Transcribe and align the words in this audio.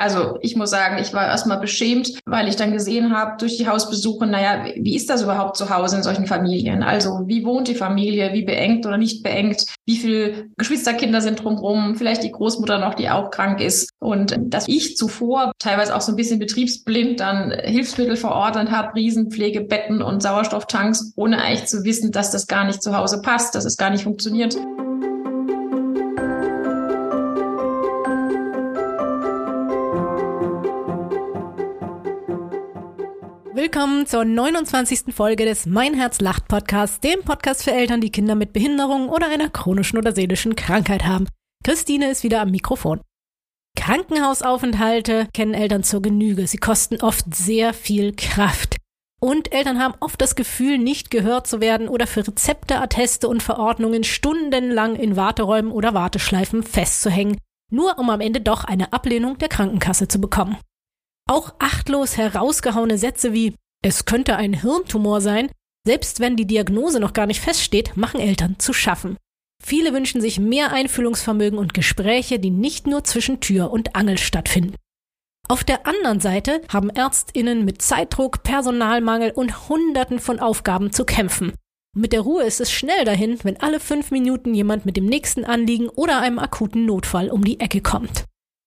Also 0.00 0.38
ich 0.40 0.56
muss 0.56 0.70
sagen, 0.70 0.96
ich 0.98 1.12
war 1.12 1.26
erstmal 1.26 1.60
beschämt, 1.60 2.18
weil 2.24 2.48
ich 2.48 2.56
dann 2.56 2.72
gesehen 2.72 3.14
habe 3.14 3.36
durch 3.38 3.58
die 3.58 3.68
Hausbesuche, 3.68 4.26
naja, 4.26 4.64
wie 4.76 4.96
ist 4.96 5.10
das 5.10 5.20
überhaupt 5.22 5.58
zu 5.58 5.68
Hause 5.68 5.96
in 5.96 6.02
solchen 6.02 6.26
Familien? 6.26 6.82
Also 6.82 7.24
wie 7.26 7.44
wohnt 7.44 7.68
die 7.68 7.74
Familie, 7.74 8.32
wie 8.32 8.42
beengt 8.42 8.86
oder 8.86 8.96
nicht 8.96 9.22
beengt, 9.22 9.66
wie 9.84 9.96
viele 9.96 10.48
Geschwisterkinder 10.56 11.20
sind 11.20 11.44
drumherum, 11.44 11.96
vielleicht 11.96 12.22
die 12.22 12.32
Großmutter 12.32 12.78
noch, 12.78 12.94
die 12.94 13.10
auch 13.10 13.30
krank 13.30 13.60
ist. 13.60 13.90
Und 13.98 14.34
dass 14.38 14.68
ich 14.68 14.96
zuvor 14.96 15.52
teilweise 15.58 15.94
auch 15.94 16.00
so 16.00 16.12
ein 16.12 16.16
bisschen 16.16 16.38
betriebsblind 16.38 17.20
dann 17.20 17.50
Hilfsmittel 17.50 18.16
verordnet 18.16 18.70
habe, 18.70 18.94
Riesenpflegebetten 18.94 20.00
und 20.00 20.22
Sauerstofftanks, 20.22 21.12
ohne 21.16 21.42
eigentlich 21.42 21.66
zu 21.66 21.84
wissen, 21.84 22.10
dass 22.10 22.30
das 22.30 22.46
gar 22.46 22.64
nicht 22.64 22.82
zu 22.82 22.96
Hause 22.96 23.20
passt, 23.20 23.54
dass 23.54 23.66
es 23.66 23.76
gar 23.76 23.90
nicht 23.90 24.04
funktioniert. 24.04 24.56
Willkommen 33.60 34.06
zur 34.06 34.24
29. 34.24 35.14
Folge 35.14 35.44
des 35.44 35.66
Mein 35.66 35.92
Herz 35.92 36.22
lacht 36.22 36.48
Podcasts, 36.48 36.98
dem 37.00 37.20
Podcast 37.20 37.62
für 37.62 37.72
Eltern, 37.72 38.00
die 38.00 38.10
Kinder 38.10 38.34
mit 38.34 38.54
Behinderung 38.54 39.10
oder 39.10 39.28
einer 39.28 39.50
chronischen 39.50 39.98
oder 39.98 40.14
seelischen 40.14 40.56
Krankheit 40.56 41.04
haben. 41.04 41.26
Christine 41.62 42.10
ist 42.10 42.24
wieder 42.24 42.40
am 42.40 42.52
Mikrofon. 42.52 43.02
Krankenhausaufenthalte 43.76 45.28
kennen 45.34 45.52
Eltern 45.52 45.82
zur 45.82 46.00
Genüge. 46.00 46.46
Sie 46.46 46.56
kosten 46.56 47.02
oft 47.02 47.34
sehr 47.34 47.74
viel 47.74 48.14
Kraft. 48.16 48.76
Und 49.20 49.52
Eltern 49.52 49.78
haben 49.78 49.94
oft 50.00 50.22
das 50.22 50.36
Gefühl, 50.36 50.78
nicht 50.78 51.10
gehört 51.10 51.46
zu 51.46 51.60
werden 51.60 51.90
oder 51.90 52.06
für 52.06 52.26
Rezepte, 52.26 52.80
Atteste 52.80 53.28
und 53.28 53.42
Verordnungen 53.42 54.04
stundenlang 54.04 54.96
in 54.96 55.16
Warteräumen 55.16 55.70
oder 55.70 55.92
Warteschleifen 55.92 56.62
festzuhängen, 56.62 57.36
nur 57.70 57.98
um 57.98 58.08
am 58.08 58.22
Ende 58.22 58.40
doch 58.40 58.64
eine 58.64 58.94
Ablehnung 58.94 59.36
der 59.36 59.50
Krankenkasse 59.50 60.08
zu 60.08 60.18
bekommen. 60.18 60.56
Auch 61.30 61.54
achtlos 61.60 62.16
herausgehauene 62.16 62.98
Sätze 62.98 63.32
wie 63.32 63.54
es 63.84 64.04
könnte 64.04 64.36
ein 64.36 64.52
Hirntumor 64.52 65.20
sein, 65.20 65.48
selbst 65.86 66.18
wenn 66.18 66.34
die 66.34 66.44
Diagnose 66.44 66.98
noch 66.98 67.12
gar 67.12 67.26
nicht 67.26 67.40
feststeht, 67.40 67.96
machen 67.96 68.18
Eltern 68.18 68.56
zu 68.58 68.72
schaffen. 68.72 69.16
Viele 69.62 69.92
wünschen 69.92 70.20
sich 70.20 70.40
mehr 70.40 70.72
Einfühlungsvermögen 70.72 71.56
und 71.56 71.72
Gespräche, 71.72 72.40
die 72.40 72.50
nicht 72.50 72.88
nur 72.88 73.04
zwischen 73.04 73.38
Tür 73.38 73.70
und 73.70 73.94
Angel 73.94 74.18
stattfinden. 74.18 74.74
Auf 75.48 75.62
der 75.62 75.86
anderen 75.86 76.18
Seite 76.18 76.62
haben 76.68 76.90
Ärztinnen 76.90 77.64
mit 77.64 77.80
Zeitdruck, 77.80 78.42
Personalmangel 78.42 79.30
und 79.30 79.68
Hunderten 79.68 80.18
von 80.18 80.40
Aufgaben 80.40 80.92
zu 80.92 81.04
kämpfen. 81.04 81.52
Mit 81.96 82.12
der 82.12 82.22
Ruhe 82.22 82.42
ist 82.42 82.60
es 82.60 82.72
schnell 82.72 83.04
dahin, 83.04 83.38
wenn 83.44 83.60
alle 83.60 83.78
fünf 83.78 84.10
Minuten 84.10 84.52
jemand 84.52 84.84
mit 84.84 84.96
dem 84.96 85.06
nächsten 85.06 85.44
Anliegen 85.44 85.90
oder 85.90 86.20
einem 86.20 86.40
akuten 86.40 86.86
Notfall 86.86 87.30
um 87.30 87.44
die 87.44 87.60
Ecke 87.60 87.82
kommt. 87.82 88.24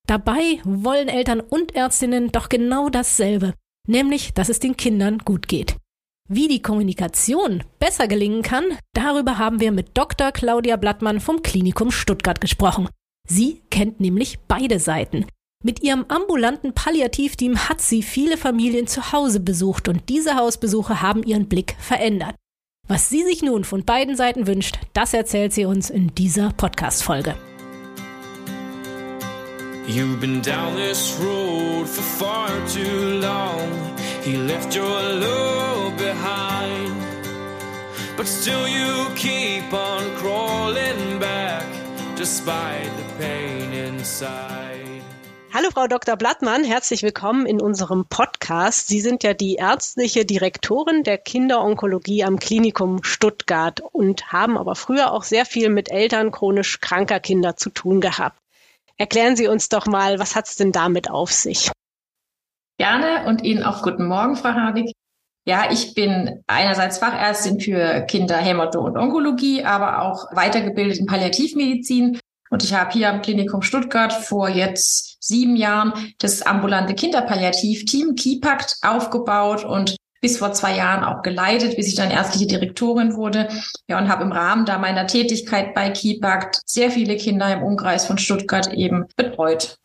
Dabei 0.07 0.59
wollen 0.63 1.07
Eltern 1.07 1.39
und 1.39 1.75
Ärztinnen 1.75 2.31
doch 2.31 2.49
genau 2.49 2.89
dasselbe, 2.89 3.53
nämlich, 3.87 4.33
dass 4.33 4.49
es 4.49 4.59
den 4.59 4.75
Kindern 4.75 5.19
gut 5.19 5.47
geht. 5.47 5.77
Wie 6.29 6.47
die 6.47 6.61
Kommunikation 6.61 7.63
besser 7.79 8.07
gelingen 8.07 8.41
kann, 8.43 8.77
darüber 8.93 9.37
haben 9.37 9.59
wir 9.59 9.71
mit 9.71 9.97
Dr. 9.97 10.31
Claudia 10.31 10.77
Blattmann 10.77 11.19
vom 11.19 11.41
Klinikum 11.43 11.91
Stuttgart 11.91 12.39
gesprochen. 12.39 12.87
Sie 13.27 13.61
kennt 13.69 13.99
nämlich 13.99 14.39
beide 14.47 14.79
Seiten. 14.79 15.25
Mit 15.63 15.81
ihrem 15.81 16.05
ambulanten 16.09 16.73
Palliativteam 16.73 17.69
hat 17.69 17.79
sie 17.79 18.03
viele 18.03 18.37
Familien 18.37 18.87
zu 18.87 19.13
Hause 19.13 19.39
besucht 19.39 19.87
und 19.87 20.09
diese 20.09 20.35
Hausbesuche 20.35 21.01
haben 21.01 21.23
ihren 21.23 21.47
Blick 21.47 21.75
verändert. 21.79 22.35
Was 22.87 23.09
sie 23.09 23.23
sich 23.23 23.41
nun 23.41 23.63
von 23.63 23.85
beiden 23.85 24.17
Seiten 24.17 24.45
wünscht, 24.45 24.77
das 24.91 25.13
erzählt 25.13 25.53
sie 25.53 25.63
uns 25.63 25.89
in 25.89 26.13
dieser 26.15 26.51
Podcast-Folge. 26.51 27.35
You've 29.85 30.21
been 30.21 30.39
down 30.39 30.75
this 30.75 31.19
road 31.19 31.89
for 31.89 32.01
far 32.01 32.47
too 32.69 33.19
long. 33.19 33.97
He 34.21 34.37
left 34.37 34.73
your 34.73 34.87
love 34.87 35.97
behind. 35.97 36.95
But 38.15 38.25
still 38.25 38.65
you 38.65 39.13
keep 39.17 39.73
on 39.73 40.15
crawling 40.15 41.19
back, 41.19 41.65
despite 42.15 42.89
the 42.95 43.03
pain 43.19 43.73
inside. 43.73 45.01
Hallo 45.53 45.69
Frau 45.69 45.87
Dr. 45.87 46.15
Blattmann, 46.15 46.63
herzlich 46.63 47.03
willkommen 47.03 47.45
in 47.45 47.61
unserem 47.61 48.05
Podcast. 48.05 48.87
Sie 48.87 49.01
sind 49.01 49.21
ja 49.23 49.33
die 49.33 49.55
ärztliche 49.55 50.23
Direktorin 50.23 51.03
der 51.03 51.17
Kinderonkologie 51.17 52.23
am 52.23 52.39
Klinikum 52.39 53.03
Stuttgart 53.03 53.81
und 53.91 54.31
haben 54.31 54.57
aber 54.57 54.75
früher 54.75 55.11
auch 55.11 55.23
sehr 55.23 55.45
viel 55.45 55.67
mit 55.67 55.91
Eltern 55.91 56.31
chronisch 56.31 56.79
kranker 56.79 57.19
Kinder 57.19 57.57
zu 57.57 57.69
tun 57.69 57.99
gehabt. 57.99 58.42
Erklären 58.97 59.35
Sie 59.35 59.47
uns 59.47 59.69
doch 59.69 59.85
mal, 59.85 60.19
was 60.19 60.35
hat 60.35 60.47
es 60.47 60.55
denn 60.55 60.71
damit 60.71 61.09
auf 61.09 61.31
sich? 61.31 61.71
Gerne 62.77 63.25
und 63.27 63.43
Ihnen 63.43 63.63
auch 63.63 63.83
guten 63.83 64.07
Morgen, 64.07 64.35
Frau 64.35 64.49
Hardig. 64.49 64.91
Ja, 65.45 65.71
ich 65.71 65.93
bin 65.93 66.43
einerseits 66.47 66.99
Fachärztin 66.99 67.59
für 67.59 68.01
Kinder, 68.05 68.37
Hämato 68.37 68.79
und 68.79 68.97
Onkologie, 68.97 69.63
aber 69.63 70.01
auch 70.01 70.33
weitergebildet 70.35 70.99
in 70.99 71.05
Palliativmedizin. 71.05 72.19
Und 72.49 72.63
ich 72.63 72.73
habe 72.73 72.91
hier 72.91 73.09
am 73.09 73.21
Klinikum 73.21 73.61
Stuttgart 73.61 74.13
vor 74.13 74.47
jetzt 74.47 75.17
sieben 75.21 75.55
Jahren 75.55 76.13
das 76.19 76.43
ambulante 76.43 76.93
Kinderpalliativteam 76.93 78.15
KIPACT 78.15 78.77
aufgebaut 78.83 79.65
und 79.65 79.97
bis 80.23 80.37
vor 80.37 80.53
zwei 80.53 80.77
Jahren 80.77 81.03
auch 81.03 81.21
geleitet, 81.21 81.75
bis 81.75 81.89
ich 81.89 81.95
dann 81.95 82.09
ärztliche 82.09 82.47
Direktorin 82.47 83.15
wurde. 83.15 83.49
Ja, 83.89 83.99
und 83.99 84.07
habe 84.07 84.23
im 84.23 84.31
Rahmen 84.31 84.65
da 84.65 84.77
meiner 84.77 85.05
Tätigkeit 85.05 85.75
bei 85.75 85.89
KIPACT 85.89 86.61
sehr 86.65 86.89
viele 86.89 87.17
Kinder 87.17 87.53
im 87.53 87.61
Umkreis 87.61 88.05
von 88.05 88.17
Stuttgart 88.17 88.71
eben 88.73 89.05
betreut. 89.17 89.77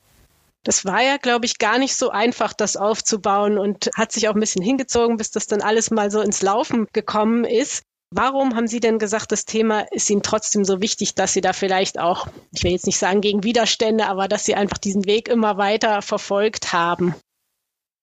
Das 0.62 0.84
war 0.84 1.02
ja, 1.02 1.16
glaube 1.16 1.44
ich, 1.44 1.58
gar 1.58 1.78
nicht 1.78 1.96
so 1.96 2.10
einfach, 2.10 2.52
das 2.52 2.76
aufzubauen 2.76 3.58
und 3.58 3.90
hat 3.96 4.12
sich 4.12 4.28
auch 4.28 4.34
ein 4.34 4.40
bisschen 4.40 4.62
hingezogen, 4.62 5.16
bis 5.16 5.32
das 5.32 5.48
dann 5.48 5.60
alles 5.60 5.90
mal 5.90 6.10
so 6.10 6.20
ins 6.20 6.40
Laufen 6.40 6.86
gekommen 6.92 7.44
ist. 7.44 7.82
Warum 8.10 8.54
haben 8.54 8.68
Sie 8.68 8.78
denn 8.80 9.00
gesagt, 9.00 9.32
das 9.32 9.44
Thema 9.44 9.80
ist 9.90 10.08
Ihnen 10.08 10.22
trotzdem 10.22 10.64
so 10.64 10.80
wichtig, 10.80 11.16
dass 11.16 11.32
Sie 11.32 11.40
da 11.40 11.52
vielleicht 11.52 11.98
auch, 11.98 12.28
ich 12.52 12.62
will 12.62 12.70
jetzt 12.70 12.86
nicht 12.86 12.98
sagen 12.98 13.20
gegen 13.20 13.42
Widerstände, 13.42 14.06
aber 14.06 14.28
dass 14.28 14.44
Sie 14.44 14.54
einfach 14.54 14.78
diesen 14.78 15.04
Weg 15.04 15.28
immer 15.28 15.58
weiter 15.58 16.00
verfolgt 16.00 16.72
haben? 16.72 17.14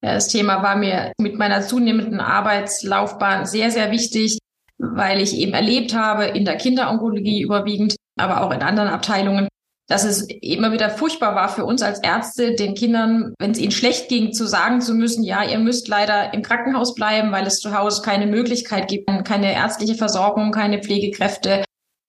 Das 0.05 0.27
Thema 0.27 0.61
war 0.61 0.75
mir 0.75 1.13
mit 1.19 1.37
meiner 1.37 1.61
zunehmenden 1.61 2.19
Arbeitslaufbahn 2.19 3.47
sehr, 3.47 3.71
sehr 3.71 3.89
wichtig, 3.89 4.37
weil 4.77 5.19
ich 5.19 5.35
eben 5.35 5.53
erlebt 5.53 5.95
habe, 5.95 6.25
in 6.25 6.45
der 6.45 6.57
Kinderonkologie 6.57 7.41
überwiegend, 7.41 7.95
aber 8.15 8.43
auch 8.43 8.51
in 8.51 8.61
anderen 8.61 8.89
Abteilungen, 8.89 9.47
dass 9.87 10.03
es 10.03 10.27
immer 10.29 10.71
wieder 10.71 10.91
furchtbar 10.91 11.33
war 11.33 11.49
für 11.49 11.65
uns 11.65 11.81
als 11.81 11.99
Ärzte, 11.99 12.53
den 12.53 12.75
Kindern, 12.75 13.33
wenn 13.39 13.51
es 13.51 13.57
ihnen 13.57 13.71
schlecht 13.71 14.07
ging, 14.07 14.31
zu 14.31 14.45
sagen 14.45 14.79
zu 14.79 14.93
müssen, 14.93 15.23
ja, 15.23 15.43
ihr 15.43 15.57
müsst 15.57 15.87
leider 15.87 16.35
im 16.35 16.43
Krankenhaus 16.43 16.93
bleiben, 16.93 17.31
weil 17.31 17.47
es 17.47 17.59
zu 17.59 17.75
Hause 17.75 18.03
keine 18.03 18.27
Möglichkeit 18.27 18.87
gibt, 18.87 19.09
keine 19.25 19.53
ärztliche 19.53 19.95
Versorgung, 19.95 20.51
keine 20.51 20.83
Pflegekräfte, 20.83 21.63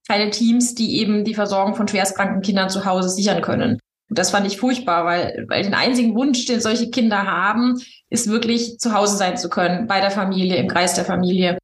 keine 0.07 0.31
Teams, 0.31 0.75
die 0.75 0.99
eben 1.01 1.25
die 1.25 1.35
Versorgung 1.35 1.75
von 1.75 1.89
schwerstkranken 1.89 2.43
Kindern 2.43 2.69
zu 2.69 2.85
Hause 2.85 3.09
sichern 3.09 3.41
können. 3.41 3.79
Und 4.09 4.19
das 4.19 4.31
fand 4.31 4.47
ich 4.47 4.59
furchtbar, 4.59 5.05
weil, 5.05 5.47
weil 5.49 5.63
den 5.63 5.75
einzigen 5.75 6.15
Wunsch, 6.15 6.47
den 6.47 6.61
solche 6.61 6.91
Kinder 6.91 7.27
haben, 7.27 7.81
ist 8.09 8.29
wirklich 8.29 8.79
zu 8.79 8.95
Hause 8.95 9.17
sein 9.17 9.37
zu 9.37 9.49
können, 9.49 9.87
bei 9.87 10.01
der 10.01 10.11
Familie, 10.11 10.57
im 10.57 10.69
Kreis 10.69 10.95
der 10.95 11.05
Familie. 11.05 11.59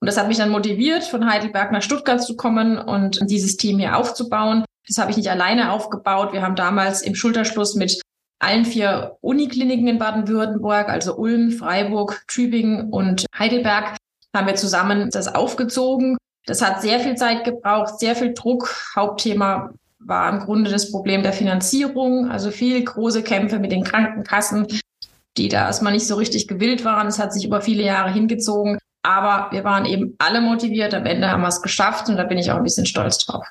Und 0.00 0.06
das 0.06 0.16
hat 0.16 0.28
mich 0.28 0.38
dann 0.38 0.50
motiviert, 0.50 1.04
von 1.04 1.28
Heidelberg 1.28 1.72
nach 1.72 1.82
Stuttgart 1.82 2.22
zu 2.22 2.36
kommen 2.36 2.78
und 2.78 3.18
dieses 3.28 3.56
Team 3.56 3.78
hier 3.78 3.96
aufzubauen. 3.96 4.64
Das 4.86 4.98
habe 4.98 5.10
ich 5.10 5.16
nicht 5.16 5.30
alleine 5.30 5.72
aufgebaut. 5.72 6.32
Wir 6.32 6.42
haben 6.42 6.56
damals 6.56 7.02
im 7.02 7.14
Schulterschluss 7.14 7.74
mit 7.74 8.00
allen 8.38 8.64
vier 8.64 9.18
Unikliniken 9.20 9.86
in 9.86 9.98
Baden-Württemberg, 9.98 10.88
also 10.88 11.16
Ulm, 11.16 11.50
Freiburg, 11.50 12.24
Tübingen 12.26 12.90
und 12.90 13.26
Heidelberg, 13.38 13.96
haben 14.34 14.46
wir 14.46 14.54
zusammen 14.54 15.10
das 15.10 15.34
aufgezogen. 15.34 16.16
Das 16.46 16.62
hat 16.62 16.80
sehr 16.80 17.00
viel 17.00 17.16
Zeit 17.16 17.44
gebraucht, 17.44 17.98
sehr 17.98 18.16
viel 18.16 18.32
Druck. 18.32 18.74
Hauptthema 18.96 19.74
war 20.00 20.32
im 20.32 20.40
Grunde 20.40 20.70
das 20.70 20.90
Problem 20.90 21.22
der 21.22 21.32
Finanzierung, 21.32 22.30
also 22.30 22.50
viel 22.50 22.82
große 22.82 23.22
Kämpfe 23.22 23.58
mit 23.58 23.70
den 23.70 23.84
Krankenkassen, 23.84 24.66
die 25.36 25.48
da 25.48 25.66
erstmal 25.66 25.92
nicht 25.92 26.06
so 26.06 26.16
richtig 26.16 26.48
gewillt 26.48 26.84
waren. 26.84 27.06
Es 27.06 27.18
hat 27.18 27.32
sich 27.32 27.44
über 27.44 27.60
viele 27.60 27.82
Jahre 27.82 28.12
hingezogen, 28.12 28.78
aber 29.02 29.52
wir 29.52 29.64
waren 29.64 29.86
eben 29.86 30.16
alle 30.18 30.40
motiviert. 30.40 30.94
Am 30.94 31.06
Ende 31.06 31.30
haben 31.30 31.42
wir 31.42 31.48
es 31.48 31.62
geschafft 31.62 32.08
und 32.08 32.16
da 32.16 32.24
bin 32.24 32.38
ich 32.38 32.50
auch 32.50 32.56
ein 32.56 32.64
bisschen 32.64 32.86
stolz 32.86 33.18
drauf. 33.18 33.46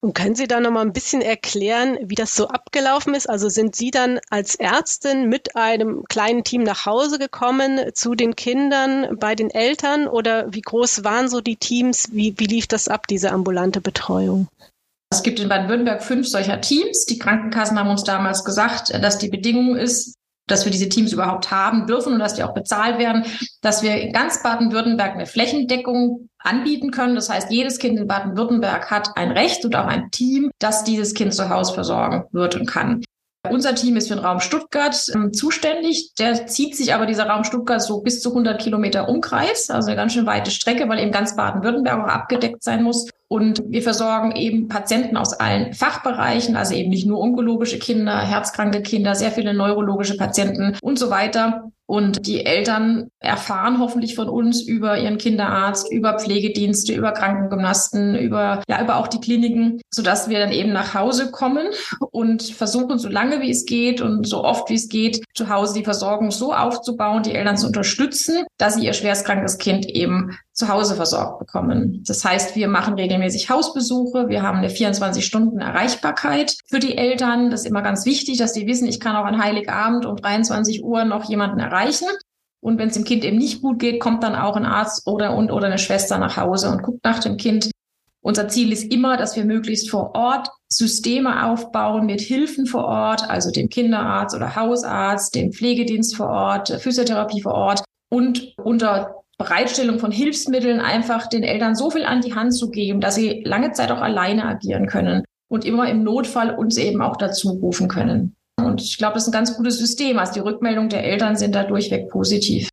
Und 0.00 0.14
können 0.14 0.36
Sie 0.36 0.46
da 0.46 0.60
noch 0.60 0.70
mal 0.70 0.82
ein 0.82 0.92
bisschen 0.92 1.22
erklären, 1.22 1.98
wie 2.02 2.14
das 2.14 2.36
so 2.36 2.46
abgelaufen 2.46 3.14
ist? 3.14 3.28
Also 3.28 3.48
sind 3.48 3.74
Sie 3.74 3.90
dann 3.90 4.20
als 4.30 4.54
Ärztin 4.54 5.28
mit 5.28 5.56
einem 5.56 6.04
kleinen 6.08 6.44
Team 6.44 6.62
nach 6.62 6.86
Hause 6.86 7.18
gekommen 7.18 7.80
zu 7.94 8.14
den 8.14 8.36
Kindern 8.36 9.18
bei 9.18 9.34
den 9.34 9.50
Eltern 9.50 10.06
oder 10.06 10.54
wie 10.54 10.60
groß 10.60 11.02
waren 11.02 11.28
so 11.28 11.40
die 11.40 11.56
Teams? 11.56 12.10
Wie, 12.12 12.34
wie 12.38 12.46
lief 12.46 12.68
das 12.68 12.86
ab, 12.86 13.08
diese 13.08 13.32
ambulante 13.32 13.80
Betreuung? 13.80 14.46
Es 15.10 15.22
gibt 15.22 15.40
in 15.40 15.48
Baden-Württemberg 15.48 16.02
fünf 16.02 16.28
solcher 16.28 16.60
Teams. 16.60 17.06
Die 17.06 17.18
Krankenkassen 17.18 17.78
haben 17.78 17.88
uns 17.88 18.04
damals 18.04 18.44
gesagt, 18.44 18.92
dass 19.02 19.18
die 19.18 19.28
Bedingung 19.28 19.76
ist, 19.76 20.14
dass 20.46 20.64
wir 20.64 20.72
diese 20.72 20.88
Teams 20.88 21.12
überhaupt 21.12 21.50
haben 21.50 21.86
dürfen 21.86 22.12
und 22.14 22.18
dass 22.18 22.34
die 22.34 22.42
auch 22.42 22.54
bezahlt 22.54 22.98
werden, 22.98 23.24
dass 23.62 23.82
wir 23.82 24.00
in 24.00 24.12
ganz 24.12 24.42
Baden-Württemberg 24.42 25.14
eine 25.14 25.26
Flächendeckung 25.26 26.28
anbieten 26.38 26.90
können. 26.90 27.14
Das 27.14 27.30
heißt, 27.30 27.50
jedes 27.50 27.78
Kind 27.78 27.98
in 27.98 28.06
Baden-Württemberg 28.06 28.90
hat 28.90 29.16
ein 29.16 29.30
Recht 29.30 29.64
und 29.64 29.76
auch 29.76 29.86
ein 29.86 30.10
Team, 30.10 30.50
das 30.58 30.84
dieses 30.84 31.14
Kind 31.14 31.34
zu 31.34 31.48
Hause 31.48 31.74
versorgen 31.74 32.24
wird 32.32 32.56
und 32.56 32.66
kann. 32.66 33.02
Unser 33.50 33.74
Team 33.74 33.96
ist 33.96 34.08
für 34.08 34.14
den 34.14 34.24
Raum 34.24 34.40
Stuttgart 34.40 34.96
ähm, 35.14 35.32
zuständig. 35.32 36.14
Der 36.18 36.46
zieht 36.46 36.76
sich 36.76 36.94
aber 36.94 37.06
dieser 37.06 37.26
Raum 37.26 37.44
Stuttgart 37.44 37.82
so 37.82 38.00
bis 38.00 38.20
zu 38.20 38.30
100 38.30 38.60
Kilometer 38.60 39.08
Umkreis, 39.08 39.70
also 39.70 39.88
eine 39.88 39.96
ganz 39.96 40.12
schön 40.12 40.26
weite 40.26 40.50
Strecke, 40.50 40.88
weil 40.88 41.00
eben 41.00 41.12
ganz 41.12 41.36
Baden-Württemberg 41.36 42.04
auch 42.04 42.08
abgedeckt 42.08 42.62
sein 42.62 42.82
muss. 42.82 43.08
Und 43.28 43.62
wir 43.66 43.82
versorgen 43.82 44.32
eben 44.32 44.68
Patienten 44.68 45.16
aus 45.16 45.34
allen 45.34 45.74
Fachbereichen, 45.74 46.56
also 46.56 46.74
eben 46.74 46.88
nicht 46.88 47.06
nur 47.06 47.20
onkologische 47.20 47.78
Kinder, 47.78 48.20
herzkranke 48.20 48.80
Kinder, 48.82 49.14
sehr 49.14 49.30
viele 49.30 49.52
neurologische 49.52 50.16
Patienten 50.16 50.76
und 50.82 50.98
so 50.98 51.10
weiter. 51.10 51.70
Und 51.90 52.26
die 52.26 52.44
Eltern 52.44 53.10
erfahren 53.18 53.78
hoffentlich 53.80 54.14
von 54.14 54.28
uns 54.28 54.60
über 54.60 54.98
ihren 54.98 55.16
Kinderarzt, 55.16 55.90
über 55.90 56.18
Pflegedienste, 56.18 56.92
über 56.92 57.12
Krankengymnasten, 57.12 58.14
über, 58.14 58.62
ja, 58.68 58.82
über 58.82 58.96
auch 58.96 59.08
die 59.08 59.20
Kliniken, 59.20 59.80
sodass 59.90 60.28
wir 60.28 60.38
dann 60.38 60.52
eben 60.52 60.74
nach 60.74 60.92
Hause 60.92 61.30
kommen 61.30 61.68
und 62.10 62.42
versuchen, 62.42 62.98
so 62.98 63.08
lange 63.08 63.40
wie 63.40 63.50
es 63.50 63.64
geht 63.64 64.02
und 64.02 64.28
so 64.28 64.44
oft 64.44 64.68
wie 64.68 64.74
es 64.74 64.90
geht, 64.90 65.24
zu 65.32 65.48
Hause 65.48 65.78
die 65.78 65.84
Versorgung 65.84 66.30
so 66.30 66.52
aufzubauen, 66.52 67.22
die 67.22 67.34
Eltern 67.34 67.56
zu 67.56 67.66
unterstützen, 67.66 68.44
dass 68.58 68.74
sie 68.74 68.84
ihr 68.84 68.92
schwerstkrankes 68.92 69.56
Kind 69.56 69.86
eben 69.86 70.36
zu 70.52 70.68
Hause 70.68 70.96
versorgt 70.96 71.38
bekommen. 71.38 72.02
Das 72.06 72.24
heißt, 72.24 72.56
wir 72.56 72.66
machen 72.66 72.94
regelmäßig 72.94 73.48
Hausbesuche. 73.48 74.28
Wir 74.28 74.42
haben 74.42 74.58
eine 74.58 74.70
24 74.70 75.24
Stunden 75.24 75.60
Erreichbarkeit 75.60 76.56
für 76.66 76.80
die 76.80 76.98
Eltern. 76.98 77.50
Das 77.50 77.60
ist 77.60 77.66
immer 77.66 77.80
ganz 77.80 78.04
wichtig, 78.04 78.38
dass 78.38 78.54
die 78.54 78.66
wissen, 78.66 78.88
ich 78.88 78.98
kann 78.98 79.14
auch 79.14 79.24
an 79.24 79.40
Heiligabend 79.40 80.04
um 80.04 80.16
23 80.16 80.82
Uhr 80.82 81.04
noch 81.04 81.24
jemanden 81.30 81.60
erreichen. 81.60 81.77
Und 82.60 82.78
wenn 82.78 82.88
es 82.88 82.94
dem 82.94 83.04
Kind 83.04 83.24
eben 83.24 83.38
nicht 83.38 83.62
gut 83.62 83.78
geht, 83.78 84.00
kommt 84.00 84.22
dann 84.22 84.34
auch 84.34 84.56
ein 84.56 84.66
Arzt 84.66 85.06
oder 85.06 85.36
und 85.36 85.50
oder 85.50 85.66
eine 85.66 85.78
Schwester 85.78 86.18
nach 86.18 86.36
Hause 86.36 86.70
und 86.70 86.82
guckt 86.82 87.04
nach 87.04 87.20
dem 87.20 87.36
Kind. 87.36 87.70
Unser 88.20 88.48
Ziel 88.48 88.72
ist 88.72 88.92
immer, 88.92 89.16
dass 89.16 89.36
wir 89.36 89.44
möglichst 89.44 89.90
vor 89.90 90.14
Ort 90.14 90.48
Systeme 90.68 91.46
aufbauen 91.46 92.04
mit 92.06 92.20
Hilfen 92.20 92.66
vor 92.66 92.84
Ort, 92.84 93.30
also 93.30 93.50
dem 93.50 93.68
Kinderarzt 93.68 94.34
oder 94.34 94.56
Hausarzt, 94.56 95.34
dem 95.34 95.52
Pflegedienst 95.52 96.16
vor 96.16 96.28
Ort, 96.28 96.68
Physiotherapie 96.80 97.42
vor 97.42 97.54
Ort 97.54 97.84
und 98.10 98.54
unter 98.58 99.22
Bereitstellung 99.38 100.00
von 100.00 100.10
Hilfsmitteln 100.10 100.80
einfach 100.80 101.28
den 101.28 101.44
Eltern 101.44 101.76
so 101.76 101.90
viel 101.90 102.04
an 102.04 102.20
die 102.20 102.34
Hand 102.34 102.54
zu 102.54 102.70
geben, 102.70 103.00
dass 103.00 103.14
sie 103.14 103.42
lange 103.44 103.70
Zeit 103.72 103.92
auch 103.92 104.00
alleine 104.00 104.44
agieren 104.44 104.88
können 104.88 105.22
und 105.48 105.64
immer 105.64 105.88
im 105.88 106.02
Notfall 106.02 106.54
uns 106.54 106.76
eben 106.76 107.00
auch 107.00 107.16
dazu 107.16 107.50
rufen 107.50 107.86
können. 107.86 108.34
Und 108.58 108.82
ich 108.82 108.98
glaube, 108.98 109.14
das 109.14 109.24
ist 109.24 109.28
ein 109.28 109.32
ganz 109.32 109.56
gutes 109.56 109.78
System. 109.78 110.18
Also 110.18 110.34
die 110.34 110.40
Rückmeldungen 110.40 110.90
der 110.90 111.04
Eltern 111.04 111.36
sind 111.36 111.54
da 111.54 111.64
durchweg 111.64 112.08
positiv. 112.08 112.68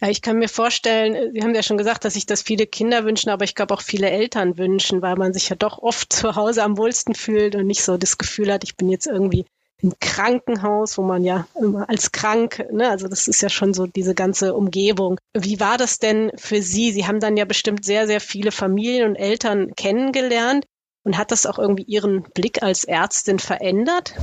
Ja, 0.00 0.08
ich 0.08 0.20
kann 0.20 0.38
mir 0.38 0.48
vorstellen, 0.48 1.32
Sie 1.32 1.42
haben 1.42 1.54
ja 1.54 1.62
schon 1.62 1.78
gesagt, 1.78 2.04
dass 2.04 2.14
sich 2.14 2.26
das 2.26 2.42
viele 2.42 2.66
Kinder 2.66 3.04
wünschen, 3.04 3.30
aber 3.30 3.44
ich 3.44 3.54
glaube 3.54 3.72
auch 3.72 3.80
viele 3.80 4.10
Eltern 4.10 4.58
wünschen, 4.58 5.00
weil 5.00 5.16
man 5.16 5.32
sich 5.32 5.48
ja 5.48 5.56
doch 5.56 5.78
oft 5.78 6.12
zu 6.12 6.36
Hause 6.36 6.62
am 6.62 6.76
wohlsten 6.76 7.14
fühlt 7.14 7.54
und 7.54 7.66
nicht 7.66 7.82
so 7.82 7.96
das 7.96 8.18
Gefühl 8.18 8.52
hat, 8.52 8.62
ich 8.62 8.76
bin 8.76 8.90
jetzt 8.90 9.06
irgendwie 9.06 9.46
im 9.82 9.92
Krankenhaus, 10.00 10.98
wo 10.98 11.02
man 11.02 11.24
ja 11.24 11.46
immer 11.58 11.88
als 11.88 12.12
krank, 12.12 12.66
ne, 12.72 12.90
also 12.90 13.08
das 13.08 13.28
ist 13.28 13.42
ja 13.42 13.48
schon 13.48 13.74
so 13.74 13.86
diese 13.86 14.14
ganze 14.14 14.54
Umgebung. 14.54 15.18
Wie 15.34 15.60
war 15.60 15.78
das 15.78 15.98
denn 15.98 16.30
für 16.36 16.62
Sie? 16.62 16.92
Sie 16.92 17.06
haben 17.06 17.20
dann 17.20 17.36
ja 17.36 17.44
bestimmt 17.44 17.84
sehr, 17.84 18.06
sehr 18.06 18.20
viele 18.20 18.52
Familien 18.52 19.10
und 19.10 19.16
Eltern 19.16 19.74
kennengelernt. 19.76 20.64
Und 21.04 21.16
hat 21.16 21.30
das 21.30 21.46
auch 21.46 21.60
irgendwie 21.60 21.84
Ihren 21.84 22.24
Blick 22.34 22.64
als 22.64 22.82
Ärztin 22.82 23.38
verändert? 23.38 24.14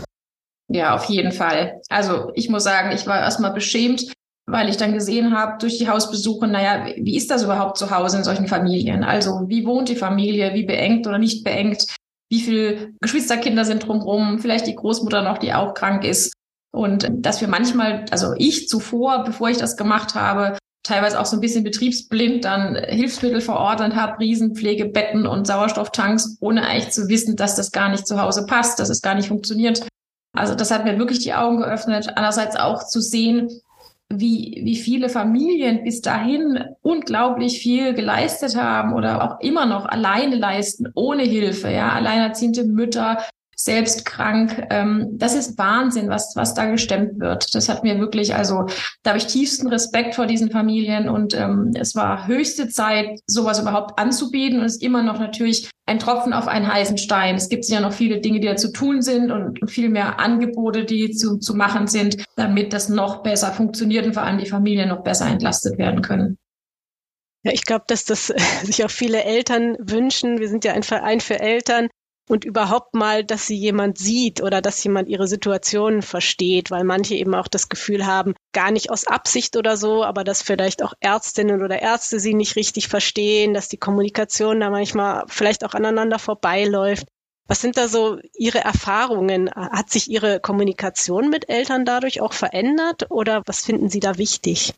Ja, 0.73 0.95
auf 0.95 1.05
jeden 1.05 1.31
Fall. 1.31 1.81
Also 1.89 2.31
ich 2.33 2.49
muss 2.49 2.63
sagen, 2.63 2.91
ich 2.91 3.05
war 3.05 3.19
erstmal 3.19 3.53
beschämt, 3.53 4.11
weil 4.45 4.69
ich 4.69 4.77
dann 4.77 4.93
gesehen 4.93 5.37
habe 5.37 5.57
durch 5.59 5.77
die 5.77 5.87
Hausbesuche, 5.87 6.47
naja, 6.47 6.87
wie 6.97 7.15
ist 7.15 7.31
das 7.31 7.43
überhaupt 7.43 7.77
zu 7.77 7.91
Hause 7.91 8.17
in 8.17 8.23
solchen 8.23 8.47
Familien? 8.47 9.03
Also 9.03 9.43
wie 9.47 9.65
wohnt 9.65 9.89
die 9.89 9.95
Familie, 9.95 10.53
wie 10.53 10.65
beengt 10.65 11.07
oder 11.07 11.17
nicht 11.17 11.43
beengt? 11.43 11.85
wie 12.33 12.41
viele 12.41 12.93
Geschwisterkinder 12.99 13.63
sind 13.63 13.87
drumherum, 13.87 14.39
vielleicht 14.39 14.65
die 14.65 14.73
Großmutter 14.73 15.21
noch, 15.21 15.37
die 15.37 15.53
auch 15.53 15.75
krank 15.75 16.03
ist. 16.03 16.33
Und 16.73 17.07
dass 17.11 17.41
wir 17.41 17.47
manchmal, 17.47 18.05
also 18.09 18.33
ich 18.35 18.67
zuvor, 18.67 19.23
bevor 19.23 19.49
ich 19.49 19.57
das 19.57 19.77
gemacht 19.77 20.15
habe, 20.15 20.57
teilweise 20.81 21.19
auch 21.19 21.27
so 21.27 21.37
ein 21.37 21.41
bisschen 21.41 21.63
betriebsblind 21.63 22.43
dann 22.43 22.75
Hilfsmittel 22.75 23.39
verordnet 23.39 23.95
habe, 23.95 24.19
Riesenpflegebetten 24.19 25.27
und 25.27 25.45
Sauerstofftanks, 25.45 26.37
ohne 26.39 26.65
eigentlich 26.65 26.89
zu 26.89 27.07
wissen, 27.07 27.35
dass 27.35 27.55
das 27.55 27.71
gar 27.71 27.89
nicht 27.89 28.07
zu 28.07 28.19
Hause 28.19 28.47
passt, 28.47 28.79
dass 28.79 28.89
es 28.89 29.03
gar 29.03 29.13
nicht 29.13 29.27
funktioniert. 29.27 29.85
Also 30.33 30.55
das 30.55 30.71
hat 30.71 30.83
mir 30.83 30.97
wirklich 30.97 31.19
die 31.19 31.33
Augen 31.33 31.57
geöffnet. 31.57 32.09
Andererseits 32.15 32.55
auch 32.55 32.87
zu 32.87 33.01
sehen, 33.01 33.49
wie, 34.09 34.61
wie 34.63 34.75
viele 34.75 35.09
Familien 35.09 35.83
bis 35.83 36.01
dahin 36.01 36.63
unglaublich 36.81 37.59
viel 37.59 37.93
geleistet 37.93 38.55
haben 38.55 38.93
oder 38.93 39.23
auch 39.23 39.39
immer 39.39 39.65
noch 39.65 39.85
alleine 39.85 40.35
leisten, 40.35 40.91
ohne 40.95 41.23
Hilfe, 41.23 41.69
ja, 41.69 41.93
alleinerziehende 41.93 42.63
Mütter, 42.63 43.19
selbst 43.63 44.05
krank. 44.05 44.67
Ähm, 44.69 45.09
das 45.13 45.35
ist 45.35 45.57
Wahnsinn, 45.57 46.09
was, 46.09 46.35
was 46.35 46.53
da 46.53 46.65
gestemmt 46.65 47.19
wird. 47.19 47.53
Das 47.55 47.69
hat 47.69 47.83
mir 47.83 47.99
wirklich, 47.99 48.35
also 48.35 48.65
da 49.03 49.11
habe 49.11 49.17
ich 49.19 49.27
tiefsten 49.27 49.67
Respekt 49.67 50.15
vor 50.15 50.25
diesen 50.25 50.51
Familien 50.51 51.07
und 51.07 51.33
ähm, 51.33 51.71
es 51.79 51.95
war 51.95 52.27
höchste 52.27 52.67
Zeit, 52.67 53.19
sowas 53.25 53.59
überhaupt 53.59 53.99
anzubieten 53.99 54.59
und 54.59 54.65
es 54.65 54.75
ist 54.75 54.83
immer 54.83 55.01
noch 55.01 55.19
natürlich 55.19 55.69
ein 55.85 55.99
Tropfen 55.99 56.33
auf 56.33 56.47
einen 56.47 56.71
heißen 56.71 56.97
Stein. 56.97 57.35
Es 57.35 57.49
gibt 57.49 57.65
ja 57.65 57.79
noch 57.79 57.93
viele 57.93 58.19
Dinge, 58.19 58.39
die 58.39 58.47
da 58.47 58.55
zu 58.55 58.71
tun 58.71 59.01
sind 59.01 59.31
und 59.31 59.69
viel 59.69 59.89
mehr 59.89 60.19
Angebote, 60.19 60.85
die 60.85 61.11
zu, 61.11 61.37
zu 61.37 61.55
machen 61.55 61.87
sind, 61.87 62.25
damit 62.35 62.73
das 62.73 62.89
noch 62.89 63.23
besser 63.23 63.51
funktioniert 63.51 64.05
und 64.05 64.13
vor 64.13 64.23
allem 64.23 64.39
die 64.39 64.49
Familien 64.49 64.89
noch 64.89 65.03
besser 65.03 65.27
entlastet 65.27 65.77
werden 65.77 66.01
können. 66.01 66.37
Ja, 67.43 67.51
ich 67.51 67.65
glaube, 67.65 67.85
dass 67.87 68.05
das 68.05 68.27
sich 68.63 68.83
auch 68.83 68.91
viele 68.91 69.23
Eltern 69.23 69.75
wünschen. 69.79 70.39
Wir 70.39 70.49
sind 70.49 70.65
ja 70.65 70.73
ein 70.73 70.83
Verein 70.83 71.19
für 71.19 71.39
Eltern, 71.39 71.89
und 72.29 72.45
überhaupt 72.45 72.93
mal, 72.95 73.23
dass 73.23 73.47
sie 73.47 73.55
jemand 73.55 73.97
sieht 73.97 74.41
oder 74.41 74.61
dass 74.61 74.83
jemand 74.83 75.09
ihre 75.09 75.27
Situation 75.27 76.01
versteht, 76.01 76.71
weil 76.71 76.83
manche 76.83 77.15
eben 77.15 77.35
auch 77.35 77.47
das 77.47 77.69
Gefühl 77.69 78.05
haben, 78.05 78.33
gar 78.53 78.71
nicht 78.71 78.89
aus 78.89 79.07
Absicht 79.07 79.57
oder 79.57 79.75
so, 79.77 80.03
aber 80.03 80.23
dass 80.23 80.41
vielleicht 80.41 80.83
auch 80.83 80.93
Ärztinnen 80.99 81.61
oder 81.63 81.81
Ärzte 81.81 82.19
sie 82.19 82.33
nicht 82.33 82.55
richtig 82.55 82.87
verstehen, 82.87 83.53
dass 83.53 83.67
die 83.67 83.77
Kommunikation 83.77 84.59
da 84.59 84.69
manchmal 84.69 85.25
vielleicht 85.27 85.65
auch 85.65 85.73
aneinander 85.73 86.19
vorbeiläuft. 86.19 87.07
Was 87.47 87.59
sind 87.59 87.75
da 87.75 87.89
so 87.89 88.19
Ihre 88.37 88.59
Erfahrungen? 88.59 89.51
Hat 89.51 89.89
sich 89.89 90.09
Ihre 90.09 90.39
Kommunikation 90.39 91.29
mit 91.29 91.49
Eltern 91.49 91.83
dadurch 91.83 92.21
auch 92.21 92.31
verändert 92.31 93.11
oder 93.11 93.43
was 93.45 93.65
finden 93.65 93.89
Sie 93.89 93.99
da 93.99 94.17
wichtig? 94.17 94.73